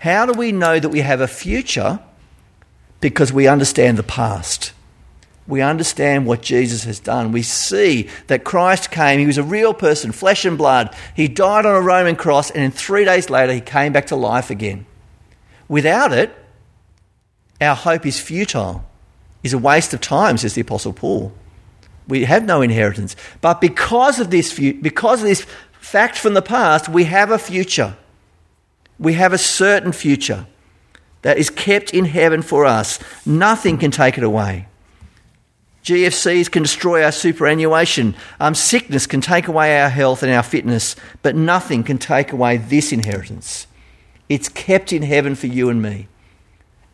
How 0.00 0.26
do 0.26 0.34
we 0.34 0.52
know 0.52 0.78
that 0.78 0.90
we 0.90 1.00
have 1.00 1.22
a 1.22 1.26
future? 1.26 1.98
Because 3.00 3.32
we 3.32 3.48
understand 3.48 3.96
the 3.96 4.02
past 4.02 4.74
we 5.46 5.62
understand 5.62 6.26
what 6.26 6.42
Jesus 6.42 6.84
has 6.84 7.00
done. 7.00 7.32
We 7.32 7.40
see 7.40 8.10
that 8.26 8.44
Christ 8.44 8.90
came, 8.90 9.18
he 9.18 9.26
was 9.26 9.38
a 9.38 9.42
real 9.42 9.72
person, 9.72 10.12
flesh 10.12 10.44
and 10.44 10.58
blood. 10.58 10.94
He 11.16 11.26
died 11.26 11.64
on 11.64 11.74
a 11.74 11.80
Roman 11.80 12.16
cross, 12.16 12.50
and 12.50 12.62
then 12.62 12.70
three 12.70 13.06
days 13.06 13.30
later, 13.30 13.54
he 13.54 13.62
came 13.62 13.94
back 13.94 14.08
to 14.08 14.16
life 14.16 14.50
again. 14.50 14.84
Without 15.66 16.12
it, 16.12 16.36
our 17.60 17.74
hope 17.74 18.06
is 18.06 18.20
futile, 18.20 18.84
is 19.42 19.52
a 19.52 19.58
waste 19.58 19.94
of 19.94 20.00
time, 20.00 20.38
says 20.38 20.54
the 20.54 20.60
Apostle 20.60 20.92
Paul. 20.92 21.32
We 22.06 22.24
have 22.24 22.44
no 22.44 22.62
inheritance. 22.62 23.16
But 23.40 23.60
because 23.60 24.18
of 24.18 24.30
this, 24.30 24.58
because 24.58 25.20
of 25.22 25.28
this 25.28 25.46
fact 25.80 26.16
from 26.16 26.34
the 26.34 26.42
past, 26.42 26.88
we 26.88 27.04
have 27.04 27.30
a 27.30 27.38
future. 27.38 27.96
We 28.98 29.14
have 29.14 29.32
a 29.32 29.38
certain 29.38 29.92
future. 29.92 30.46
that 31.22 31.38
is 31.38 31.50
kept 31.50 31.92
in 31.92 32.04
heaven 32.04 32.42
for 32.42 32.64
us. 32.64 32.98
Nothing 33.26 33.78
can 33.78 33.90
take 33.90 34.18
it 34.18 34.24
away. 34.24 34.66
GFCs 35.84 36.50
can 36.50 36.62
destroy 36.62 37.02
our 37.02 37.12
superannuation. 37.12 38.14
Um, 38.38 38.54
sickness 38.54 39.06
can 39.06 39.20
take 39.20 39.48
away 39.48 39.80
our 39.80 39.88
health 39.88 40.22
and 40.22 40.32
our 40.32 40.42
fitness, 40.42 40.96
but 41.22 41.34
nothing 41.34 41.82
can 41.82 41.98
take 41.98 42.32
away 42.32 42.58
this 42.58 42.92
inheritance. 42.92 43.66
It's 44.28 44.48
kept 44.48 44.92
in 44.92 45.02
heaven 45.02 45.34
for 45.34 45.46
you 45.46 45.70
and 45.70 45.80
me. 45.80 46.08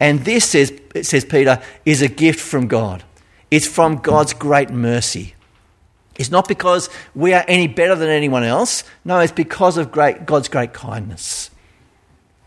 And 0.05 0.23
this, 0.23 0.45
says, 0.51 0.71
says 1.01 1.25
Peter, 1.25 1.62
is 1.87 2.03
a 2.03 2.09
gift 2.09 2.38
from 2.38 2.69
God. 2.69 3.03
It's 3.51 3.67
from 3.67 3.97
God's 3.97 4.35
great 4.35 4.69
mercy. 4.69 5.35
It's 6.17 6.31
not 6.31 6.47
because 6.47 6.90
we 7.14 7.33
are 7.33 7.43
any 7.49 7.69
better 7.69 7.95
than 7.95 8.11
anyone 8.11 8.45
else. 8.45 8.85
No, 9.03 9.21
it's 9.21 9.33
because 9.33 9.79
of 9.79 9.90
great, 9.90 10.27
God's 10.27 10.49
great 10.49 10.75
kindness. 10.75 11.51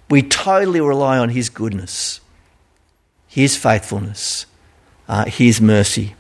We 0.08 0.22
totally 0.22 0.82
rely 0.82 1.18
on 1.18 1.30
His 1.30 1.50
goodness, 1.50 2.22
His 3.26 3.58
faithfulness, 3.58 4.46
uh, 5.10 5.26
His 5.26 5.60
mercy. 5.60 6.14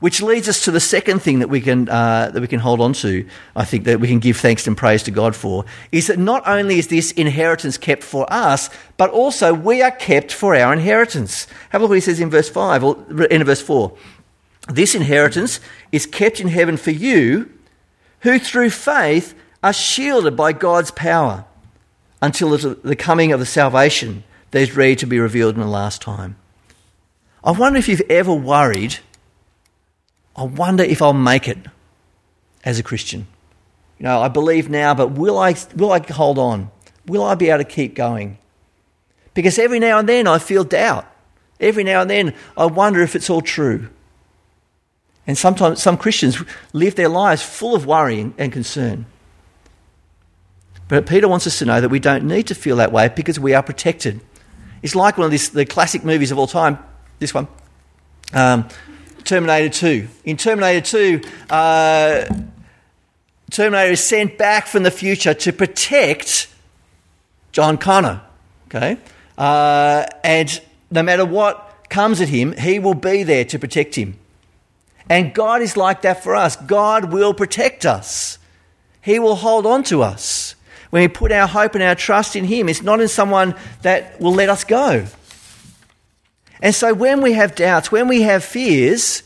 Which 0.00 0.20
leads 0.20 0.48
us 0.48 0.64
to 0.64 0.70
the 0.70 0.80
second 0.80 1.20
thing 1.20 1.38
that 1.38 1.48
we 1.48 1.60
can, 1.60 1.88
uh, 1.88 2.30
that 2.32 2.40
we 2.40 2.46
can 2.46 2.60
hold 2.60 2.80
on 2.80 2.92
to, 2.94 3.26
I 3.54 3.64
think, 3.64 3.84
that 3.84 3.98
we 3.98 4.08
can 4.08 4.18
give 4.18 4.36
thanks 4.36 4.66
and 4.66 4.76
praise 4.76 5.02
to 5.04 5.10
God 5.10 5.34
for, 5.34 5.64
is 5.90 6.08
that 6.08 6.18
not 6.18 6.46
only 6.46 6.78
is 6.78 6.88
this 6.88 7.12
inheritance 7.12 7.78
kept 7.78 8.02
for 8.02 8.30
us, 8.30 8.68
but 8.98 9.10
also 9.10 9.54
we 9.54 9.82
are 9.82 9.90
kept 9.90 10.32
for 10.32 10.54
our 10.54 10.72
inheritance. 10.72 11.46
Have 11.70 11.80
a 11.80 11.84
look 11.84 11.90
what 11.90 11.94
he 11.94 12.00
says 12.02 12.20
in 12.20 12.28
verse 12.28 12.48
5, 12.48 12.84
or 12.84 13.24
in 13.24 13.42
verse 13.44 13.62
4. 13.62 13.96
This 14.68 14.94
inheritance 14.94 15.60
is 15.92 16.06
kept 16.06 16.40
in 16.40 16.48
heaven 16.48 16.76
for 16.76 16.90
you, 16.90 17.50
who 18.20 18.38
through 18.38 18.70
faith 18.70 19.34
are 19.62 19.72
shielded 19.72 20.36
by 20.36 20.52
God's 20.52 20.90
power 20.90 21.44
until 22.20 22.56
the 22.58 22.96
coming 22.96 23.32
of 23.32 23.40
the 23.40 23.46
salvation 23.46 24.24
that 24.50 24.60
is 24.60 24.76
ready 24.76 24.96
to 24.96 25.06
be 25.06 25.18
revealed 25.18 25.54
in 25.54 25.60
the 25.60 25.66
last 25.66 26.02
time. 26.02 26.36
I 27.44 27.52
wonder 27.52 27.78
if 27.78 27.88
you've 27.88 28.02
ever 28.10 28.32
worried 28.32 28.98
I 30.36 30.44
wonder 30.44 30.84
if 30.84 31.00
I'll 31.00 31.12
make 31.12 31.48
it 31.48 31.58
as 32.64 32.78
a 32.78 32.82
Christian. 32.82 33.26
You 33.98 34.04
know, 34.04 34.20
I 34.20 34.28
believe 34.28 34.68
now, 34.68 34.94
but 34.94 35.12
will 35.12 35.38
I, 35.38 35.54
will 35.74 35.92
I 35.92 36.00
hold 36.00 36.38
on? 36.38 36.70
Will 37.06 37.22
I 37.22 37.34
be 37.34 37.48
able 37.48 37.58
to 37.58 37.64
keep 37.64 37.94
going? 37.94 38.38
Because 39.32 39.58
every 39.58 39.78
now 39.78 39.98
and 39.98 40.08
then 40.08 40.26
I 40.26 40.38
feel 40.38 40.64
doubt. 40.64 41.06
Every 41.58 41.84
now 41.84 42.02
and 42.02 42.10
then 42.10 42.34
I 42.56 42.66
wonder 42.66 43.00
if 43.00 43.16
it's 43.16 43.30
all 43.30 43.40
true. 43.40 43.88
And 45.26 45.38
sometimes 45.38 45.82
some 45.82 45.96
Christians 45.96 46.42
live 46.72 46.94
their 46.94 47.08
lives 47.08 47.42
full 47.42 47.74
of 47.74 47.86
worry 47.86 48.32
and 48.36 48.52
concern. 48.52 49.06
But 50.88 51.06
Peter 51.06 51.26
wants 51.26 51.46
us 51.46 51.58
to 51.58 51.64
know 51.64 51.80
that 51.80 51.88
we 51.88 51.98
don't 51.98 52.24
need 52.24 52.46
to 52.46 52.54
feel 52.54 52.76
that 52.76 52.92
way 52.92 53.08
because 53.08 53.40
we 53.40 53.54
are 53.54 53.62
protected. 53.62 54.20
It's 54.82 54.94
like 54.94 55.18
one 55.18 55.24
of 55.24 55.30
these, 55.30 55.50
the 55.50 55.64
classic 55.66 56.04
movies 56.04 56.30
of 56.30 56.38
all 56.38 56.46
time, 56.46 56.78
this 57.18 57.34
one. 57.34 57.48
Um, 58.32 58.68
Terminator 59.26 59.68
2. 59.68 60.08
In 60.24 60.36
Terminator 60.36 60.80
2, 61.20 61.20
uh, 61.50 62.24
Terminator 63.50 63.92
is 63.92 64.04
sent 64.04 64.38
back 64.38 64.66
from 64.66 64.82
the 64.82 64.90
future 64.90 65.34
to 65.34 65.52
protect 65.52 66.48
John 67.52 67.76
Connor. 67.78 68.22
Okay? 68.68 68.98
Uh, 69.36 70.06
and 70.24 70.60
no 70.90 71.02
matter 71.02 71.24
what 71.24 71.86
comes 71.90 72.20
at 72.20 72.28
him, 72.28 72.52
he 72.52 72.78
will 72.78 72.94
be 72.94 73.22
there 73.22 73.44
to 73.44 73.58
protect 73.58 73.94
him. 73.94 74.18
And 75.08 75.32
God 75.32 75.62
is 75.62 75.76
like 75.76 76.02
that 76.02 76.22
for 76.22 76.34
us. 76.34 76.56
God 76.56 77.12
will 77.12 77.34
protect 77.34 77.86
us, 77.86 78.38
He 79.02 79.18
will 79.18 79.36
hold 79.36 79.66
on 79.66 79.82
to 79.84 80.02
us. 80.02 80.54
When 80.90 81.02
we 81.02 81.08
put 81.08 81.32
our 81.32 81.48
hope 81.48 81.74
and 81.74 81.82
our 81.82 81.94
trust 81.94 82.36
in 82.36 82.44
Him, 82.44 82.68
it's 82.68 82.82
not 82.82 83.00
in 83.00 83.08
someone 83.08 83.54
that 83.82 84.20
will 84.20 84.32
let 84.32 84.48
us 84.48 84.64
go. 84.64 85.06
And 86.62 86.74
so 86.74 86.94
when 86.94 87.20
we 87.20 87.32
have 87.34 87.54
doubts, 87.54 87.92
when 87.92 88.08
we 88.08 88.22
have 88.22 88.44
fears, 88.44 89.22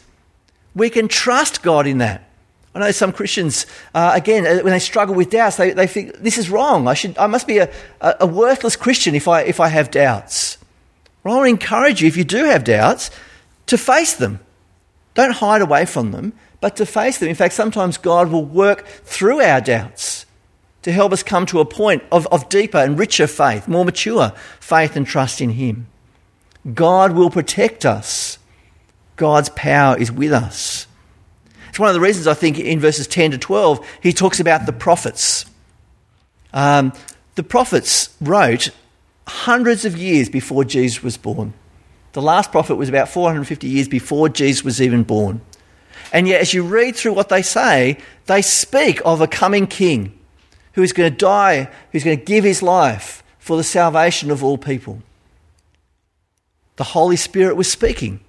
we 0.74 0.90
can 0.90 1.08
trust 1.08 1.62
God 1.62 1.86
in 1.86 1.98
that. 1.98 2.28
I 2.74 2.78
know 2.78 2.90
some 2.92 3.12
Christians, 3.12 3.66
uh, 3.94 4.12
again, 4.14 4.46
uh, 4.46 4.62
when 4.62 4.72
they 4.72 4.78
struggle 4.78 5.14
with 5.14 5.30
doubts, 5.30 5.56
they, 5.56 5.72
they 5.72 5.88
think, 5.88 6.14
this 6.18 6.38
is 6.38 6.48
wrong. 6.48 6.86
I, 6.86 6.94
should, 6.94 7.18
I 7.18 7.26
must 7.26 7.46
be 7.46 7.58
a, 7.58 7.70
a 8.00 8.26
worthless 8.26 8.76
Christian 8.76 9.14
if 9.14 9.26
I, 9.26 9.42
if 9.42 9.58
I 9.58 9.68
have 9.68 9.90
doubts. 9.90 10.56
Well, 11.24 11.34
I 11.34 11.36
want 11.38 11.46
to 11.46 11.50
encourage 11.50 12.00
you, 12.00 12.08
if 12.08 12.16
you 12.16 12.24
do 12.24 12.44
have 12.44 12.62
doubts, 12.62 13.10
to 13.66 13.76
face 13.76 14.14
them. 14.14 14.40
Don't 15.14 15.32
hide 15.32 15.62
away 15.62 15.84
from 15.84 16.12
them, 16.12 16.32
but 16.60 16.76
to 16.76 16.86
face 16.86 17.18
them. 17.18 17.28
In 17.28 17.34
fact, 17.34 17.54
sometimes 17.54 17.98
God 17.98 18.30
will 18.30 18.44
work 18.44 18.86
through 18.86 19.40
our 19.40 19.60
doubts 19.60 20.26
to 20.82 20.92
help 20.92 21.12
us 21.12 21.22
come 21.22 21.46
to 21.46 21.60
a 21.60 21.64
point 21.64 22.02
of, 22.12 22.26
of 22.28 22.48
deeper 22.48 22.78
and 22.78 22.98
richer 22.98 23.26
faith, 23.26 23.68
more 23.68 23.84
mature 23.84 24.32
faith 24.60 24.96
and 24.96 25.06
trust 25.06 25.40
in 25.40 25.50
Him. 25.50 25.88
God 26.74 27.12
will 27.12 27.30
protect 27.30 27.84
us. 27.86 28.38
God's 29.16 29.48
power 29.50 29.98
is 29.98 30.10
with 30.10 30.32
us. 30.32 30.86
It's 31.68 31.78
one 31.78 31.88
of 31.88 31.94
the 31.94 32.00
reasons 32.00 32.26
I 32.26 32.34
think 32.34 32.58
in 32.58 32.80
verses 32.80 33.06
10 33.06 33.32
to 33.32 33.38
12 33.38 33.86
he 34.02 34.12
talks 34.12 34.40
about 34.40 34.66
the 34.66 34.72
prophets. 34.72 35.46
Um, 36.52 36.92
the 37.36 37.42
prophets 37.42 38.14
wrote 38.20 38.70
hundreds 39.26 39.84
of 39.84 39.96
years 39.96 40.28
before 40.28 40.64
Jesus 40.64 41.02
was 41.02 41.16
born. 41.16 41.54
The 42.12 42.22
last 42.22 42.50
prophet 42.50 42.74
was 42.74 42.88
about 42.88 43.08
450 43.08 43.68
years 43.68 43.86
before 43.86 44.28
Jesus 44.28 44.64
was 44.64 44.82
even 44.82 45.04
born. 45.04 45.40
And 46.12 46.26
yet, 46.26 46.40
as 46.40 46.52
you 46.52 46.64
read 46.64 46.96
through 46.96 47.12
what 47.12 47.28
they 47.28 47.42
say, 47.42 47.98
they 48.26 48.42
speak 48.42 49.00
of 49.04 49.20
a 49.20 49.28
coming 49.28 49.68
king 49.68 50.18
who 50.72 50.82
is 50.82 50.92
going 50.92 51.10
to 51.10 51.16
die, 51.16 51.70
who's 51.92 52.02
going 52.02 52.18
to 52.18 52.24
give 52.24 52.42
his 52.42 52.62
life 52.62 53.22
for 53.38 53.56
the 53.56 53.62
salvation 53.62 54.30
of 54.30 54.42
all 54.42 54.58
people. 54.58 55.02
The 56.80 56.84
Holy 56.84 57.16
Spirit 57.16 57.56
was 57.56 57.70
speaking. 57.70 58.20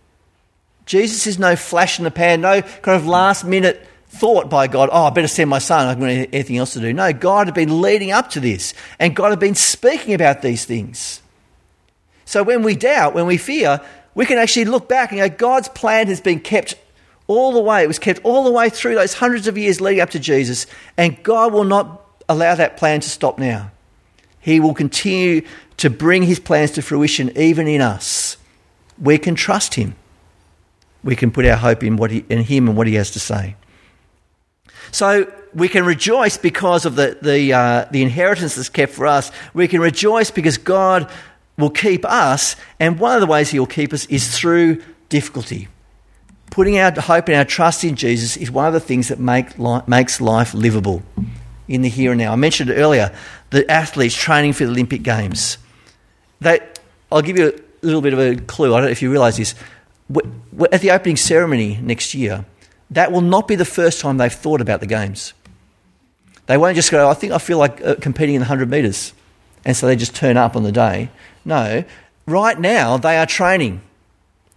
Jesus 0.86 1.26
is 1.26 1.40
no 1.40 1.56
flash 1.56 2.00
in 2.00 2.04
the 2.04 2.12
pan, 2.12 2.42
no 2.42 2.62
kind 2.62 3.00
of 3.00 3.08
last 3.08 3.46
minute 3.46 3.88
thought 4.10 4.50
by 4.50 4.68
God, 4.68 4.90
oh, 4.92 5.06
I 5.06 5.10
better 5.10 5.30
send 5.30 5.50
my 5.50 5.60
son, 5.60 5.86
I 5.86 5.90
haven't 5.92 6.02
got 6.02 6.34
anything 6.34 6.58
else 6.58 6.74
to 6.74 6.82
do. 6.82 6.92
No, 6.92 7.14
God 7.14 7.48
had 7.48 7.54
been 7.54 7.80
leading 7.80 8.12
up 8.12 8.30
to 8.32 8.42
this, 8.42 8.74
and 9.00 9.16
God 9.16 9.30
had 9.30 9.40
been 9.40 9.56
speaking 9.56 10.14
about 10.14 10.42
these 10.42 10.66
things. 10.66 11.22
So 12.26 12.44
when 12.44 12.62
we 12.62 12.76
doubt, 12.76 13.14
when 13.14 13.26
we 13.26 13.38
fear, 13.38 13.80
we 14.16 14.26
can 14.26 14.38
actually 14.38 14.66
look 14.66 14.90
back 14.90 15.14
and 15.14 15.22
go, 15.22 15.30
God's 15.30 15.70
plan 15.70 16.08
has 16.08 16.20
been 16.20 16.42
kept 16.42 16.76
all 17.28 17.54
the 17.54 17.62
way. 17.62 17.84
It 17.84 17.88
was 17.88 18.00
kept 18.00 18.20
all 18.26 18.44
the 18.44 18.52
way 18.52 18.70
through 18.70 18.96
those 18.96 19.14
hundreds 19.14 19.48
of 19.48 19.58
years 19.58 19.80
leading 19.80 20.02
up 20.02 20.10
to 20.10 20.20
Jesus, 20.20 20.66
and 20.98 21.24
God 21.24 21.54
will 21.54 21.64
not 21.64 22.06
allow 22.28 22.54
that 22.54 22.76
plan 22.76 23.00
to 23.00 23.10
stop 23.10 23.40
now. 23.40 23.72
He 24.42 24.60
will 24.60 24.74
continue 24.74 25.48
to 25.78 25.90
bring 25.90 26.24
his 26.24 26.42
plans 26.42 26.72
to 26.72 26.82
fruition 26.82 27.32
even 27.38 27.70
in 27.70 27.80
us. 27.80 28.36
We 29.02 29.18
can 29.18 29.36
trust 29.36 29.74
him. 29.74 29.96
We 31.04 31.16
can 31.16 31.32
put 31.32 31.46
our 31.46 31.58
hope 31.58 31.84
in, 31.84 31.98
what 31.98 32.12
he, 32.12 32.24
in 32.30 32.44
him 32.44 32.68
and 32.68 32.78
what 32.78 32.88
he 32.88 32.94
has 32.96 33.12
to 33.12 33.20
say. 33.20 33.56
So 34.92 35.32
we 35.54 35.68
can 35.68 35.86
rejoice 35.86 36.38
because 36.38 36.86
of 36.86 36.96
the, 36.96 37.18
the, 37.22 37.54
uh, 37.54 37.86
the 37.92 38.02
inheritance 38.02 38.56
that's 38.56 38.70
kept 38.70 38.94
for 38.94 39.08
us. 39.08 39.32
We 39.54 39.68
can 39.68 39.82
rejoice 39.82 40.32
because 40.32 40.58
God 40.58 41.10
will 41.58 41.70
keep 41.70 42.06
us, 42.06 42.56
and 42.80 43.00
one 43.00 43.16
of 43.16 43.22
the 43.22 43.28
ways 43.28 43.50
he 43.50 43.60
will 43.60 43.68
keep 43.68 43.94
us 43.94 44.06
is 44.06 44.38
through 44.38 44.82
difficulty. 45.10 45.68
Putting 46.50 46.78
our 46.80 46.92
hope 46.92 47.30
and 47.30 47.38
our 47.38 47.46
trust 47.46 47.84
in 47.84 47.96
Jesus 47.96 48.36
is 48.36 48.52
one 48.52 48.68
of 48.68 48.74
the 48.74 48.80
things 48.80 49.08
that 49.08 49.20
make 49.20 49.58
makes 49.88 50.20
life 50.20 50.54
livable 50.54 51.02
in 51.68 51.82
the 51.82 51.90
here 51.90 52.12
and 52.12 52.20
now. 52.20 52.34
I 52.34 52.36
mentioned 52.36 52.70
earlier 52.70 53.16
the 53.52 53.70
athletes 53.72 54.16
training 54.16 54.54
for 54.54 54.66
the 54.66 54.72
Olympic 54.72 55.04
Games. 55.04 55.58
They, 56.42 56.60
I'll 57.12 57.22
give 57.22 57.38
you 57.38 57.64
little 57.82 58.02
bit 58.02 58.14
of 58.14 58.20
a 58.20 58.36
clue. 58.36 58.74
I 58.74 58.78
don't 58.78 58.86
know 58.86 58.92
if 58.92 59.02
you 59.02 59.12
realise 59.12 59.38
this. 59.38 59.56
At 60.72 60.82
the 60.82 60.92
opening 60.92 61.18
ceremony 61.18 61.80
next 61.82 62.14
year, 62.14 62.46
that 62.92 63.12
will 63.12 63.22
not 63.22 63.48
be 63.48 63.56
the 63.56 63.66
first 63.66 64.02
time 64.02 64.18
they've 64.18 64.32
thought 64.32 64.62
about 64.62 64.80
the 64.82 64.88
Games. 64.88 65.34
They 66.48 66.58
won't 66.58 66.76
just 66.76 66.92
go, 66.92 67.10
I 67.10 67.14
think 67.14 67.32
I 67.32 67.38
feel 67.38 67.58
like 67.58 67.82
uh, 67.82 67.96
competing 67.96 68.36
in 68.36 68.42
the 68.42 68.46
100 68.46 68.70
metres. 68.70 69.14
And 69.64 69.78
so 69.78 69.88
they 69.88 69.96
just 69.96 70.16
turn 70.16 70.38
up 70.38 70.56
on 70.56 70.64
the 70.64 70.72
day. 70.72 71.10
No, 71.46 71.84
right 72.26 72.60
now 72.60 72.98
they 72.98 73.18
are 73.18 73.26
training. 73.26 73.82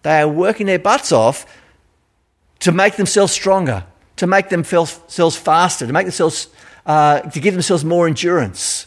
They 0.02 0.20
are 0.20 0.28
working 0.28 0.66
their 0.66 0.78
butts 0.78 1.12
off 1.12 1.46
to 2.60 2.72
make 2.72 2.96
themselves 2.96 3.32
stronger, 3.32 3.84
to 4.16 4.26
make 4.26 4.48
themselves 4.48 5.36
faster, 5.36 5.86
to 5.86 5.92
make 5.92 6.06
themselves 6.06 6.48
uh, 6.86 7.20
to 7.20 7.40
give 7.40 7.54
themselves 7.54 7.84
more 7.84 8.06
endurance. 8.06 8.86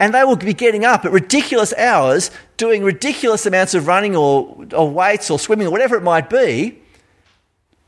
And 0.00 0.12
they 0.12 0.24
will 0.24 0.34
be 0.34 0.54
getting 0.54 0.84
up 0.84 1.04
at 1.04 1.12
ridiculous 1.12 1.72
hours, 1.74 2.32
doing 2.56 2.82
ridiculous 2.82 3.46
amounts 3.46 3.74
of 3.74 3.86
running 3.86 4.16
or, 4.16 4.66
or 4.74 4.90
weights 4.90 5.30
or 5.30 5.38
swimming 5.38 5.68
or 5.68 5.70
whatever 5.70 5.94
it 5.94 6.02
might 6.02 6.28
be, 6.28 6.78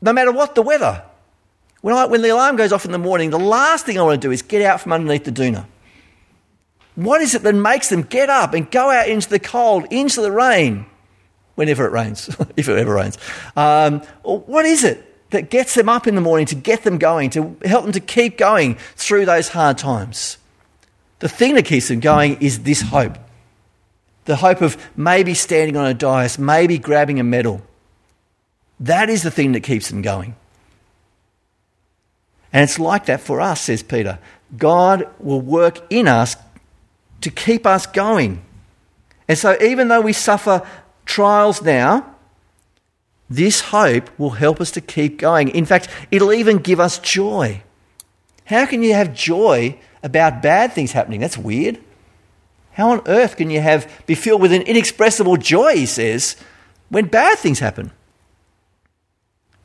no 0.01 0.13
matter 0.13 0.31
what 0.31 0.55
the 0.55 0.61
weather. 0.61 1.03
When, 1.81 1.93
I, 1.93 2.05
when 2.05 2.21
the 2.21 2.29
alarm 2.29 2.55
goes 2.55 2.71
off 2.71 2.85
in 2.85 2.91
the 2.91 2.97
morning, 2.97 3.31
the 3.31 3.39
last 3.39 3.85
thing 3.85 3.99
I 3.99 4.03
want 4.03 4.21
to 4.21 4.27
do 4.27 4.31
is 4.31 4.41
get 4.41 4.61
out 4.61 4.79
from 4.79 4.93
underneath 4.93 5.25
the 5.25 5.31
doona. 5.31 5.65
What 6.95 7.19
is 7.21 7.35
it 7.35 7.41
that 7.41 7.55
makes 7.55 7.89
them 7.89 8.03
get 8.03 8.29
up 8.29 8.53
and 8.53 8.69
go 8.69 8.89
out 8.89 9.09
into 9.09 9.29
the 9.29 9.39
cold, 9.39 9.87
into 9.91 10.21
the 10.21 10.31
rain, 10.31 10.85
whenever 11.55 11.85
it 11.85 11.91
rains, 11.91 12.29
if 12.55 12.69
it 12.69 12.77
ever 12.77 12.93
rains? 12.93 13.17
Um, 13.57 13.99
what 14.21 14.65
is 14.65 14.85
it 14.85 15.13
that 15.33 15.49
gets 15.49 15.73
them 15.73 15.89
up 15.89 16.07
in 16.07 16.15
the 16.15 16.21
morning 16.21 16.45
to 16.45 16.55
get 16.55 16.83
them 16.83 16.97
going, 16.97 17.31
to 17.31 17.57
help 17.65 17.83
them 17.83 17.91
to 17.91 17.99
keep 17.99 18.37
going 18.37 18.75
through 18.95 19.25
those 19.25 19.49
hard 19.49 19.77
times. 19.77 20.37
The 21.23 21.29
thing 21.29 21.55
that 21.55 21.63
keeps 21.63 21.87
them 21.87 22.01
going 22.01 22.41
is 22.41 22.63
this 22.63 22.81
hope. 22.81 23.17
the 24.25 24.35
hope 24.35 24.59
of 24.59 24.75
maybe 24.97 25.33
standing 25.33 25.77
on 25.77 25.85
a 25.85 25.93
dais, 25.93 26.37
maybe 26.37 26.77
grabbing 26.77 27.17
a 27.17 27.23
medal. 27.23 27.61
That 28.81 29.09
is 29.09 29.23
the 29.23 29.31
thing 29.31 29.53
that 29.53 29.61
keeps 29.61 29.87
them 29.87 30.01
going. 30.01 30.35
And 32.51 32.63
it's 32.63 32.77
like 32.77 33.05
that 33.05 33.21
for 33.21 33.39
us, 33.39 33.61
says 33.61 33.83
Peter. 33.83 34.19
God 34.57 35.07
will 35.17 35.39
work 35.39 35.79
in 35.89 36.09
us 36.09 36.35
to 37.21 37.31
keep 37.31 37.65
us 37.65 37.85
going. 37.85 38.43
And 39.29 39.37
so, 39.37 39.55
even 39.61 39.87
though 39.87 40.01
we 40.01 40.11
suffer 40.11 40.67
trials 41.05 41.61
now, 41.61 42.15
this 43.29 43.61
hope 43.61 44.09
will 44.19 44.31
help 44.31 44.59
us 44.59 44.71
to 44.71 44.81
keep 44.81 45.19
going. 45.19 45.47
In 45.47 45.65
fact, 45.65 45.87
it'll 46.11 46.33
even 46.33 46.57
give 46.57 46.81
us 46.81 46.99
joy. 46.99 47.63
How 48.43 48.65
can 48.65 48.83
you 48.83 48.93
have 48.93 49.13
joy 49.13 49.79
about 50.03 50.41
bad 50.41 50.73
things 50.73 50.91
happening? 50.91 51.19
That's 51.19 51.37
weird. 51.37 51.79
How 52.73 52.91
on 52.91 53.01
earth 53.07 53.37
can 53.37 53.49
you 53.49 53.61
have 53.61 53.89
be 54.05 54.15
filled 54.15 54.41
with 54.41 54.51
an 54.51 54.63
inexpressible 54.63 55.37
joy, 55.37 55.75
he 55.75 55.85
says, 55.85 56.35
when 56.89 57.05
bad 57.05 57.37
things 57.39 57.59
happen? 57.59 57.91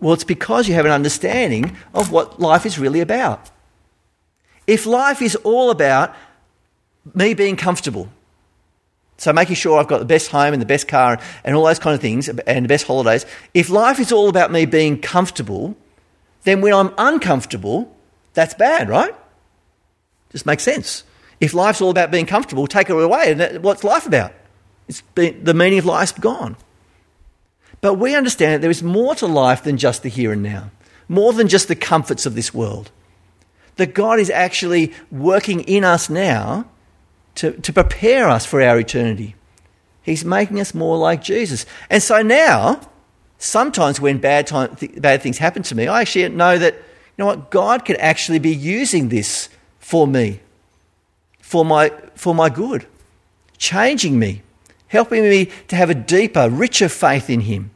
Well, 0.01 0.14
it's 0.14 0.24
because 0.24 0.68
you 0.68 0.74
have 0.74 0.85
an 0.85 0.92
understanding 0.92 1.77
of 1.92 2.12
what 2.12 2.38
life 2.38 2.64
is 2.64 2.79
really 2.79 3.01
about. 3.01 3.51
If 4.66 4.87
life 4.87 5.20
is 5.22 5.35
all 5.37 5.70
about 5.70 6.14
me 7.14 7.35
being 7.35 7.57
comfortable, 7.57 8.09
so 9.16 9.33
making 9.33 9.57
sure 9.57 9.81
I've 9.81 9.88
got 9.88 9.98
the 9.98 10.05
best 10.05 10.31
home 10.31 10.53
and 10.53 10.62
the 10.62 10.66
best 10.66 10.87
car 10.87 11.18
and 11.42 11.57
all 11.57 11.64
those 11.64 11.81
kind 11.81 11.94
of 11.94 12.01
things 12.01 12.29
and 12.29 12.64
the 12.64 12.68
best 12.68 12.87
holidays, 12.87 13.27
if 13.53 13.68
life 13.68 13.98
is 13.98 14.12
all 14.12 14.29
about 14.29 14.53
me 14.53 14.66
being 14.66 15.01
comfortable, 15.01 15.77
then 16.44 16.61
when 16.61 16.72
I'm 16.72 16.94
uncomfortable, 16.96 17.96
that's 18.35 18.55
bad, 18.55 18.88
right? 18.88 19.14
Just 20.31 20.47
makes 20.47 20.62
sense. 20.62 21.05
If 21.41 21.55
life's 21.55 21.81
all 21.81 21.91
about 21.91 22.11
being 22.11 22.27
comfortable, 22.27 22.67
take 22.67 22.91
it 22.91 22.93
away. 22.93 23.33
And 23.33 23.62
what's 23.62 23.85
life 23.85 24.07
about? 24.07 24.33
It's 24.88 25.01
been, 25.01 25.45
the 25.45 25.55
meaning 25.55 25.79
of 25.79 25.87
life's 25.87 26.12
gone. 26.12 26.57
But 27.81 27.95
we 27.95 28.14
understand 28.17 28.55
that 28.55 28.61
there 28.61 28.71
is 28.71 28.83
more 28.83 29.14
to 29.17 29.27
life 29.27 29.62
than 29.62 29.77
just 29.77 30.03
the 30.03 30.09
here 30.09 30.33
and 30.33 30.43
now, 30.43 30.71
more 31.09 31.33
than 31.33 31.49
just 31.49 31.69
the 31.69 31.77
comforts 31.77 32.27
of 32.27 32.35
this 32.35 32.53
world. 32.53 32.91
That 33.77 33.95
God 33.95 34.19
is 34.19 34.31
actually 34.31 34.93
working 35.11 35.61
in 35.61 35.85
us 35.85 36.11
now 36.11 36.64
to, 37.37 37.53
to 37.53 37.73
prepare 37.73 38.29
us 38.29 38.45
for 38.45 38.61
our 38.61 38.79
eternity. 38.79 39.37
He's 40.03 40.25
making 40.25 40.59
us 40.59 40.75
more 40.75 40.97
like 40.97 41.23
Jesus. 41.23 41.67
And 41.88 42.03
so 42.03 42.23
now, 42.23 42.81
sometimes 43.38 44.01
when 44.01 44.19
bad, 44.19 44.49
time, 44.49 44.75
th- 44.75 45.01
bad 45.01 45.23
things 45.23 45.38
happen 45.38 45.62
to 45.64 45.75
me, 45.77 45.87
I 45.87 46.01
actually 46.01 46.29
know 46.31 46.59
that, 46.59 46.75
you 46.75 46.81
know 47.19 47.27
what, 47.27 47.51
God 47.51 47.85
can 47.85 47.97
actually 47.97 48.41
be 48.41 48.55
using 48.55 49.11
this 49.11 49.49
for 49.88 50.07
me, 50.07 50.38
for 51.40 51.64
my, 51.64 51.90
for 52.14 52.35
my 52.35 52.51
good, 52.51 52.85
changing 53.57 54.18
me, 54.18 54.42
helping 54.88 55.22
me 55.22 55.48
to 55.66 55.77
have 55.77 55.88
a 55.88 55.94
deeper, 55.94 56.51
richer 56.51 56.90
faith 56.90 57.31
in 57.31 57.40
Him. 57.40 57.70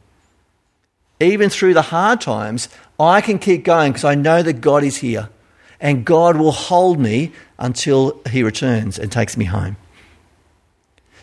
Even 1.19 1.49
through 1.49 1.73
the 1.73 1.81
hard 1.81 2.21
times, 2.21 2.69
I 2.99 3.19
can 3.21 3.39
keep 3.39 3.63
going 3.63 3.93
because 3.93 4.03
I 4.03 4.13
know 4.13 4.43
that 4.43 4.61
God 4.61 4.83
is 4.83 4.97
here 4.97 5.29
and 5.81 6.05
God 6.05 6.37
will 6.37 6.51
hold 6.51 6.99
me 6.99 7.31
until 7.57 8.21
He 8.29 8.43
returns 8.43 8.99
and 8.99 9.11
takes 9.11 9.35
me 9.35 9.45
home. 9.45 9.75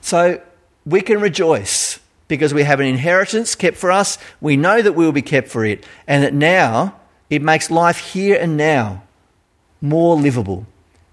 So 0.00 0.42
we 0.85 1.03
can 1.03 1.20
rejoice 1.20 2.00
because 2.26 2.53
we 2.53 2.64
have 2.64 2.81
an 2.81 2.87
inheritance 2.87 3.55
kept 3.55 3.76
for 3.76 3.92
us. 3.92 4.18
We 4.40 4.57
know 4.57 4.83
that 4.83 4.94
we 4.94 5.05
will 5.05 5.12
be 5.12 5.22
kept 5.22 5.46
for 5.46 5.64
it, 5.64 5.87
and 6.09 6.24
that 6.24 6.35
now 6.35 6.96
it 7.29 7.42
makes 7.42 7.70
life 7.70 7.98
here 8.12 8.37
and 8.40 8.57
now 8.57 9.05
more 9.81 10.16
livable 10.16 10.66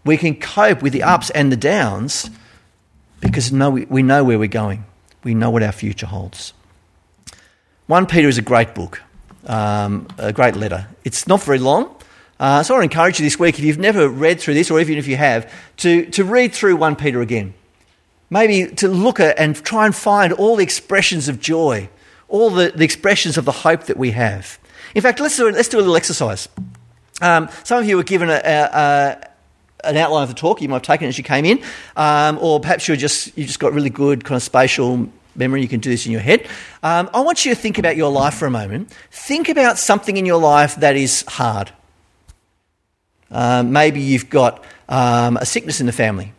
we 0.08 0.18
can 0.18 0.36
cope 0.36 0.82
with 0.82 0.94
the 0.94 1.04
ups 1.04 1.30
and 1.32 1.52
the 1.52 1.58
downs 1.58 2.30
because 3.20 3.52
we, 3.52 4.04
know 4.04 4.24
where 4.24 4.40
we're 4.40 4.48
going. 4.48 4.86
We 5.24 5.34
know 5.34 5.50
what 5.50 5.64
our 5.64 5.72
future 5.72 6.06
holds. 6.06 6.54
1 7.88 8.06
Peter 8.06 8.28
is 8.28 8.38
a 8.38 8.42
great 8.42 8.74
book, 8.74 9.02
um, 9.46 10.08
a 10.18 10.34
great 10.34 10.56
letter. 10.56 10.88
It's 11.04 11.28
not 11.28 11.44
very 11.44 11.60
long. 11.60 11.94
Uh, 12.40 12.64
so 12.64 12.76
I 12.76 12.84
encourage 12.84 13.20
you 13.20 13.26
this 13.26 13.40
week, 13.40 13.58
if 13.58 13.66
you've 13.66 13.80
never 13.80 14.08
read 14.08 14.40
through 14.40 14.54
this, 14.54 14.70
or 14.70 14.80
even 14.80 14.98
if 14.98 15.08
you 15.08 15.18
have, 15.18 15.52
to, 15.78 16.06
to 16.12 16.24
read 16.24 16.54
through 16.54 16.76
1 16.76 16.96
Peter 16.96 17.22
again. 17.22 17.54
Maybe 18.30 18.70
to 18.76 18.88
look 18.88 19.20
at 19.20 19.40
and 19.40 19.56
try 19.56 19.86
and 19.86 19.96
find 19.96 20.34
all 20.34 20.58
the 20.58 20.64
expressions 20.64 21.28
of 21.28 21.40
joy, 21.40 21.90
all 22.28 22.50
the, 22.50 22.72
the 22.76 22.84
expressions 22.84 23.38
of 23.38 23.46
the 23.46 23.52
hope 23.52 23.84
that 23.84 23.98
we 23.98 24.12
have. 24.12 24.60
In 24.94 25.02
fact, 25.02 25.20
let's 25.20 25.38
do, 25.38 25.50
let's 25.50 25.70
do 25.70 25.78
a 25.78 25.80
little 25.80 25.96
exercise. 25.96 26.50
Um, 27.22 27.50
some 27.64 27.80
of 27.80 27.88
you 27.88 27.98
were 27.98 28.04
given 28.04 28.30
a, 28.30 28.42
a, 28.44 29.28
an 29.88 29.98
outline 29.98 30.24
of 30.24 30.30
the 30.30 30.36
talk. 30.36 30.62
You 30.62 30.70
might 30.70 30.76
have 30.76 30.84
taken 30.84 31.08
as 31.08 31.18
you 31.18 31.24
came 31.24 31.46
in, 31.46 31.64
um, 31.96 32.38
or 32.42 32.60
perhaps 32.60 32.88
you're 32.88 32.98
just 32.98 33.38
you 33.38 33.46
just 33.46 33.60
got 33.60 33.74
really 33.74 33.90
good 33.90 34.24
kind 34.24 34.36
of 34.38 34.44
spatial 34.44 35.10
memory. 35.36 35.62
You 35.62 35.68
can 35.68 35.80
do 35.80 35.90
this 35.90 36.06
in 36.06 36.12
your 36.12 36.22
head. 36.22 36.48
Um, 36.84 37.10
I 37.14 37.22
want 37.22 37.46
you 37.46 37.54
to 37.54 37.60
think 37.60 37.78
about 37.78 37.96
your 37.96 38.12
life 38.12 38.36
for 38.36 38.46
a 38.46 38.52
moment. 38.52 38.92
Think 39.12 39.50
about 39.50 39.78
something 39.78 40.18
in 40.18 40.26
your 40.26 40.40
life 40.40 40.76
that 40.78 40.96
is 40.96 41.24
hard. 41.28 41.72
Um, 43.30 43.72
maybe 43.72 44.02
you've 44.02 44.30
got 44.30 44.64
um, 44.90 45.38
a 45.38 45.46
sickness 45.46 45.80
in 45.80 45.86
the 45.86 45.92
family. 45.92 46.34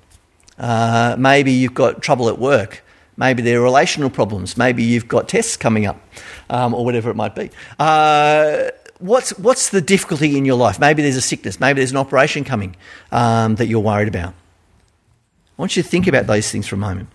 Uh, 0.58 1.16
maybe 1.18 1.52
you've 1.52 1.74
got 1.74 2.02
trouble 2.02 2.28
at 2.28 2.38
work. 2.38 2.82
Maybe 3.16 3.42
there 3.42 3.60
are 3.60 3.62
relational 3.62 4.10
problems. 4.10 4.56
Maybe 4.56 4.82
you've 4.84 5.08
got 5.08 5.28
tests 5.28 5.56
coming 5.56 5.86
up, 5.86 6.00
um, 6.50 6.72
or 6.72 6.84
whatever 6.84 7.10
it 7.10 7.16
might 7.16 7.34
be. 7.34 7.50
Uh, 7.78 8.70
what's, 8.98 9.30
what's 9.38 9.70
the 9.70 9.80
difficulty 9.80 10.36
in 10.36 10.44
your 10.44 10.56
life? 10.56 10.78
Maybe 10.78 11.02
there's 11.02 11.16
a 11.16 11.22
sickness, 11.22 11.60
maybe 11.60 11.80
there's 11.80 11.90
an 11.90 11.96
operation 11.96 12.44
coming 12.44 12.76
um, 13.12 13.56
that 13.56 13.66
you're 13.66 13.80
worried 13.80 14.08
about. 14.08 14.30
I 14.30 15.62
want 15.62 15.76
you 15.76 15.82
to 15.82 15.88
think 15.88 16.06
about 16.06 16.26
those 16.26 16.50
things 16.50 16.66
for 16.66 16.76
a 16.76 16.78
moment. 16.78 17.08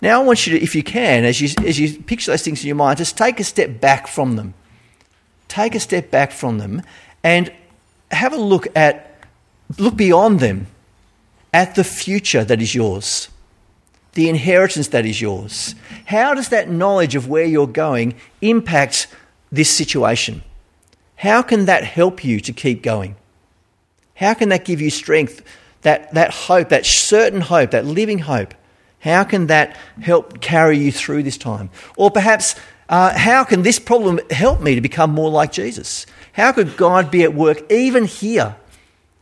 Now, 0.00 0.20
I 0.20 0.24
want 0.24 0.46
you 0.46 0.58
to, 0.58 0.62
if 0.62 0.74
you 0.74 0.82
can, 0.82 1.24
as 1.24 1.40
you, 1.40 1.48
as 1.64 1.78
you 1.78 2.02
picture 2.02 2.30
those 2.30 2.42
things 2.42 2.62
in 2.62 2.66
your 2.66 2.76
mind, 2.76 2.98
just 2.98 3.16
take 3.16 3.40
a 3.40 3.44
step 3.44 3.80
back 3.80 4.06
from 4.06 4.36
them. 4.36 4.54
Take 5.48 5.74
a 5.74 5.80
step 5.80 6.10
back 6.10 6.32
from 6.32 6.58
them 6.58 6.82
and 7.22 7.52
have 8.10 8.32
a 8.32 8.36
look 8.36 8.66
at, 8.76 9.18
look 9.78 9.96
beyond 9.96 10.40
them 10.40 10.66
at 11.54 11.74
the 11.74 11.84
future 11.84 12.44
that 12.44 12.60
is 12.60 12.74
yours, 12.74 13.28
the 14.12 14.28
inheritance 14.28 14.88
that 14.88 15.06
is 15.06 15.22
yours. 15.22 15.74
How 16.06 16.34
does 16.34 16.48
that 16.48 16.68
knowledge 16.68 17.14
of 17.14 17.28
where 17.28 17.46
you're 17.46 17.66
going 17.66 18.14
impact 18.42 19.06
this 19.54 19.70
situation? 19.70 20.42
How 21.16 21.42
can 21.42 21.66
that 21.66 21.84
help 21.84 22.24
you 22.24 22.40
to 22.40 22.52
keep 22.52 22.82
going? 22.82 23.16
How 24.14 24.34
can 24.34 24.48
that 24.50 24.64
give 24.64 24.80
you 24.80 24.90
strength, 24.90 25.42
that, 25.82 26.12
that 26.14 26.32
hope, 26.32 26.68
that 26.68 26.86
certain 26.86 27.40
hope, 27.40 27.70
that 27.72 27.84
living 27.84 28.20
hope? 28.20 28.54
How 29.00 29.24
can 29.24 29.48
that 29.48 29.76
help 30.00 30.40
carry 30.40 30.78
you 30.78 30.90
through 30.90 31.24
this 31.24 31.36
time? 31.36 31.70
Or 31.96 32.10
perhaps, 32.10 32.56
uh, 32.88 33.16
how 33.16 33.44
can 33.44 33.62
this 33.62 33.78
problem 33.78 34.20
help 34.30 34.60
me 34.60 34.74
to 34.74 34.80
become 34.80 35.10
more 35.10 35.30
like 35.30 35.52
Jesus? 35.52 36.06
How 36.32 36.52
could 36.52 36.76
God 36.76 37.10
be 37.10 37.22
at 37.22 37.34
work 37.34 37.70
even 37.70 38.04
here 38.04 38.56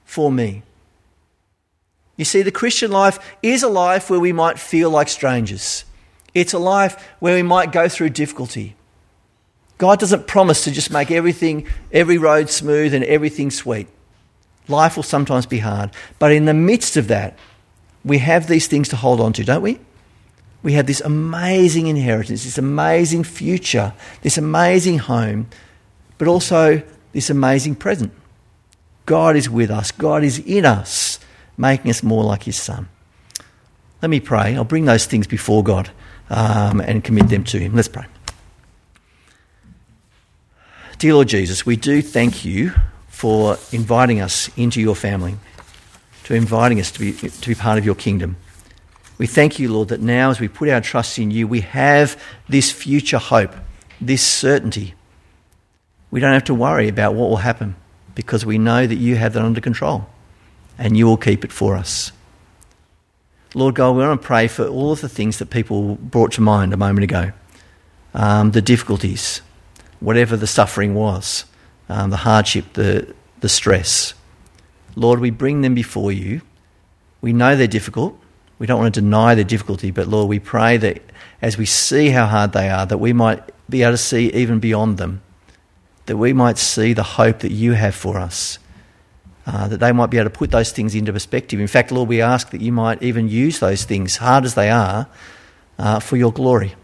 for 0.04 0.30
me? 0.30 0.62
You 2.16 2.24
see, 2.24 2.42
the 2.42 2.52
Christian 2.52 2.90
life 2.90 3.18
is 3.42 3.62
a 3.62 3.68
life 3.68 4.08
where 4.08 4.20
we 4.20 4.32
might 4.32 4.58
feel 4.58 4.90
like 4.90 5.08
strangers. 5.08 5.84
It's 6.34 6.52
a 6.52 6.58
life 6.58 7.08
where 7.18 7.34
we 7.34 7.42
might 7.42 7.72
go 7.72 7.88
through 7.88 8.10
difficulty. 8.10 8.76
God 9.82 9.98
doesn't 9.98 10.28
promise 10.28 10.62
to 10.62 10.70
just 10.70 10.92
make 10.92 11.10
everything, 11.10 11.66
every 11.90 12.16
road 12.16 12.48
smooth 12.48 12.94
and 12.94 13.02
everything 13.02 13.50
sweet. 13.50 13.88
Life 14.68 14.94
will 14.94 15.02
sometimes 15.02 15.44
be 15.44 15.58
hard. 15.58 15.90
But 16.20 16.30
in 16.30 16.44
the 16.44 16.54
midst 16.54 16.96
of 16.96 17.08
that, 17.08 17.36
we 18.04 18.18
have 18.18 18.46
these 18.46 18.68
things 18.68 18.88
to 18.90 18.96
hold 18.96 19.20
on 19.20 19.32
to, 19.32 19.42
don't 19.42 19.60
we? 19.60 19.80
We 20.62 20.74
have 20.74 20.86
this 20.86 21.00
amazing 21.00 21.88
inheritance, 21.88 22.44
this 22.44 22.58
amazing 22.58 23.24
future, 23.24 23.92
this 24.20 24.38
amazing 24.38 24.98
home, 24.98 25.48
but 26.16 26.28
also 26.28 26.80
this 27.12 27.28
amazing 27.28 27.74
present. 27.74 28.12
God 29.04 29.34
is 29.34 29.50
with 29.50 29.72
us, 29.72 29.90
God 29.90 30.22
is 30.22 30.38
in 30.38 30.64
us, 30.64 31.18
making 31.56 31.90
us 31.90 32.04
more 32.04 32.22
like 32.22 32.44
His 32.44 32.56
Son. 32.56 32.88
Let 34.00 34.10
me 34.10 34.20
pray. 34.20 34.54
I'll 34.54 34.62
bring 34.62 34.84
those 34.84 35.06
things 35.06 35.26
before 35.26 35.64
God 35.64 35.90
um, 36.30 36.80
and 36.80 37.02
commit 37.02 37.30
them 37.30 37.42
to 37.42 37.58
Him. 37.58 37.74
Let's 37.74 37.88
pray. 37.88 38.04
Dear 41.02 41.14
Lord 41.14 41.26
Jesus, 41.26 41.66
we 41.66 41.74
do 41.74 42.00
thank 42.00 42.44
you 42.44 42.72
for 43.08 43.58
inviting 43.72 44.20
us 44.20 44.48
into 44.56 44.80
your 44.80 44.94
family, 44.94 45.34
to 46.22 46.34
inviting 46.34 46.78
us 46.78 46.92
to 46.92 47.00
be, 47.00 47.12
to 47.12 47.48
be 47.48 47.56
part 47.56 47.76
of 47.76 47.84
your 47.84 47.96
kingdom. 47.96 48.36
We 49.18 49.26
thank 49.26 49.58
you, 49.58 49.72
Lord, 49.72 49.88
that 49.88 50.00
now 50.00 50.30
as 50.30 50.38
we 50.38 50.46
put 50.46 50.68
our 50.68 50.80
trust 50.80 51.18
in 51.18 51.32
you, 51.32 51.48
we 51.48 51.62
have 51.62 52.22
this 52.48 52.70
future 52.70 53.18
hope, 53.18 53.52
this 54.00 54.24
certainty. 54.24 54.94
We 56.12 56.20
don't 56.20 56.34
have 56.34 56.44
to 56.44 56.54
worry 56.54 56.86
about 56.86 57.16
what 57.16 57.30
will 57.30 57.38
happen 57.38 57.74
because 58.14 58.46
we 58.46 58.56
know 58.56 58.86
that 58.86 58.94
you 58.94 59.16
have 59.16 59.32
that 59.32 59.42
under 59.42 59.60
control 59.60 60.06
and 60.78 60.96
you 60.96 61.06
will 61.06 61.16
keep 61.16 61.44
it 61.44 61.50
for 61.50 61.74
us. 61.74 62.12
Lord 63.56 63.74
God, 63.74 63.96
we 63.96 64.06
want 64.06 64.22
to 64.22 64.24
pray 64.24 64.46
for 64.46 64.68
all 64.68 64.92
of 64.92 65.00
the 65.00 65.08
things 65.08 65.40
that 65.40 65.50
people 65.50 65.96
brought 65.96 66.30
to 66.34 66.40
mind 66.42 66.72
a 66.72 66.76
moment 66.76 67.02
ago 67.02 67.32
um, 68.14 68.52
the 68.52 68.62
difficulties, 68.62 69.42
whatever 70.02 70.36
the 70.36 70.46
suffering 70.46 70.94
was, 70.94 71.44
um, 71.88 72.10
the 72.10 72.16
hardship, 72.18 72.72
the, 72.72 73.14
the 73.40 73.48
stress. 73.48 74.14
Lord, 74.96 75.20
we 75.20 75.30
bring 75.30 75.62
them 75.62 75.74
before 75.74 76.12
you. 76.12 76.42
We 77.20 77.32
know 77.32 77.56
they're 77.56 77.66
difficult. 77.66 78.18
We 78.58 78.66
don't 78.66 78.80
want 78.80 78.94
to 78.94 79.00
deny 79.00 79.34
the 79.34 79.44
difficulty, 79.44 79.90
but 79.90 80.08
Lord, 80.08 80.28
we 80.28 80.38
pray 80.38 80.76
that 80.76 81.02
as 81.40 81.56
we 81.56 81.66
see 81.66 82.10
how 82.10 82.26
hard 82.26 82.52
they 82.52 82.68
are, 82.68 82.84
that 82.86 82.98
we 82.98 83.12
might 83.12 83.42
be 83.68 83.82
able 83.82 83.92
to 83.92 83.98
see 83.98 84.32
even 84.32 84.58
beyond 84.60 84.98
them, 84.98 85.22
that 86.06 86.16
we 86.16 86.32
might 86.32 86.58
see 86.58 86.92
the 86.92 87.02
hope 87.02 87.40
that 87.40 87.52
you 87.52 87.72
have 87.72 87.94
for 87.94 88.18
us, 88.18 88.58
uh, 89.46 89.68
that 89.68 89.78
they 89.78 89.92
might 89.92 90.10
be 90.10 90.18
able 90.18 90.30
to 90.30 90.38
put 90.38 90.50
those 90.50 90.72
things 90.72 90.94
into 90.94 91.12
perspective. 91.12 91.58
In 91.58 91.66
fact, 91.66 91.90
Lord, 91.90 92.08
we 92.08 92.20
ask 92.20 92.50
that 92.50 92.60
you 92.60 92.72
might 92.72 93.02
even 93.02 93.28
use 93.28 93.60
those 93.60 93.84
things, 93.84 94.16
hard 94.18 94.44
as 94.44 94.54
they 94.54 94.70
are, 94.70 95.08
uh, 95.78 96.00
for 96.00 96.16
your 96.16 96.32
glory 96.32 96.74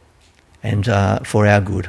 and 0.63 0.89
uh, 0.89 1.21
for 1.21 1.47
our 1.47 1.61
good. 1.61 1.89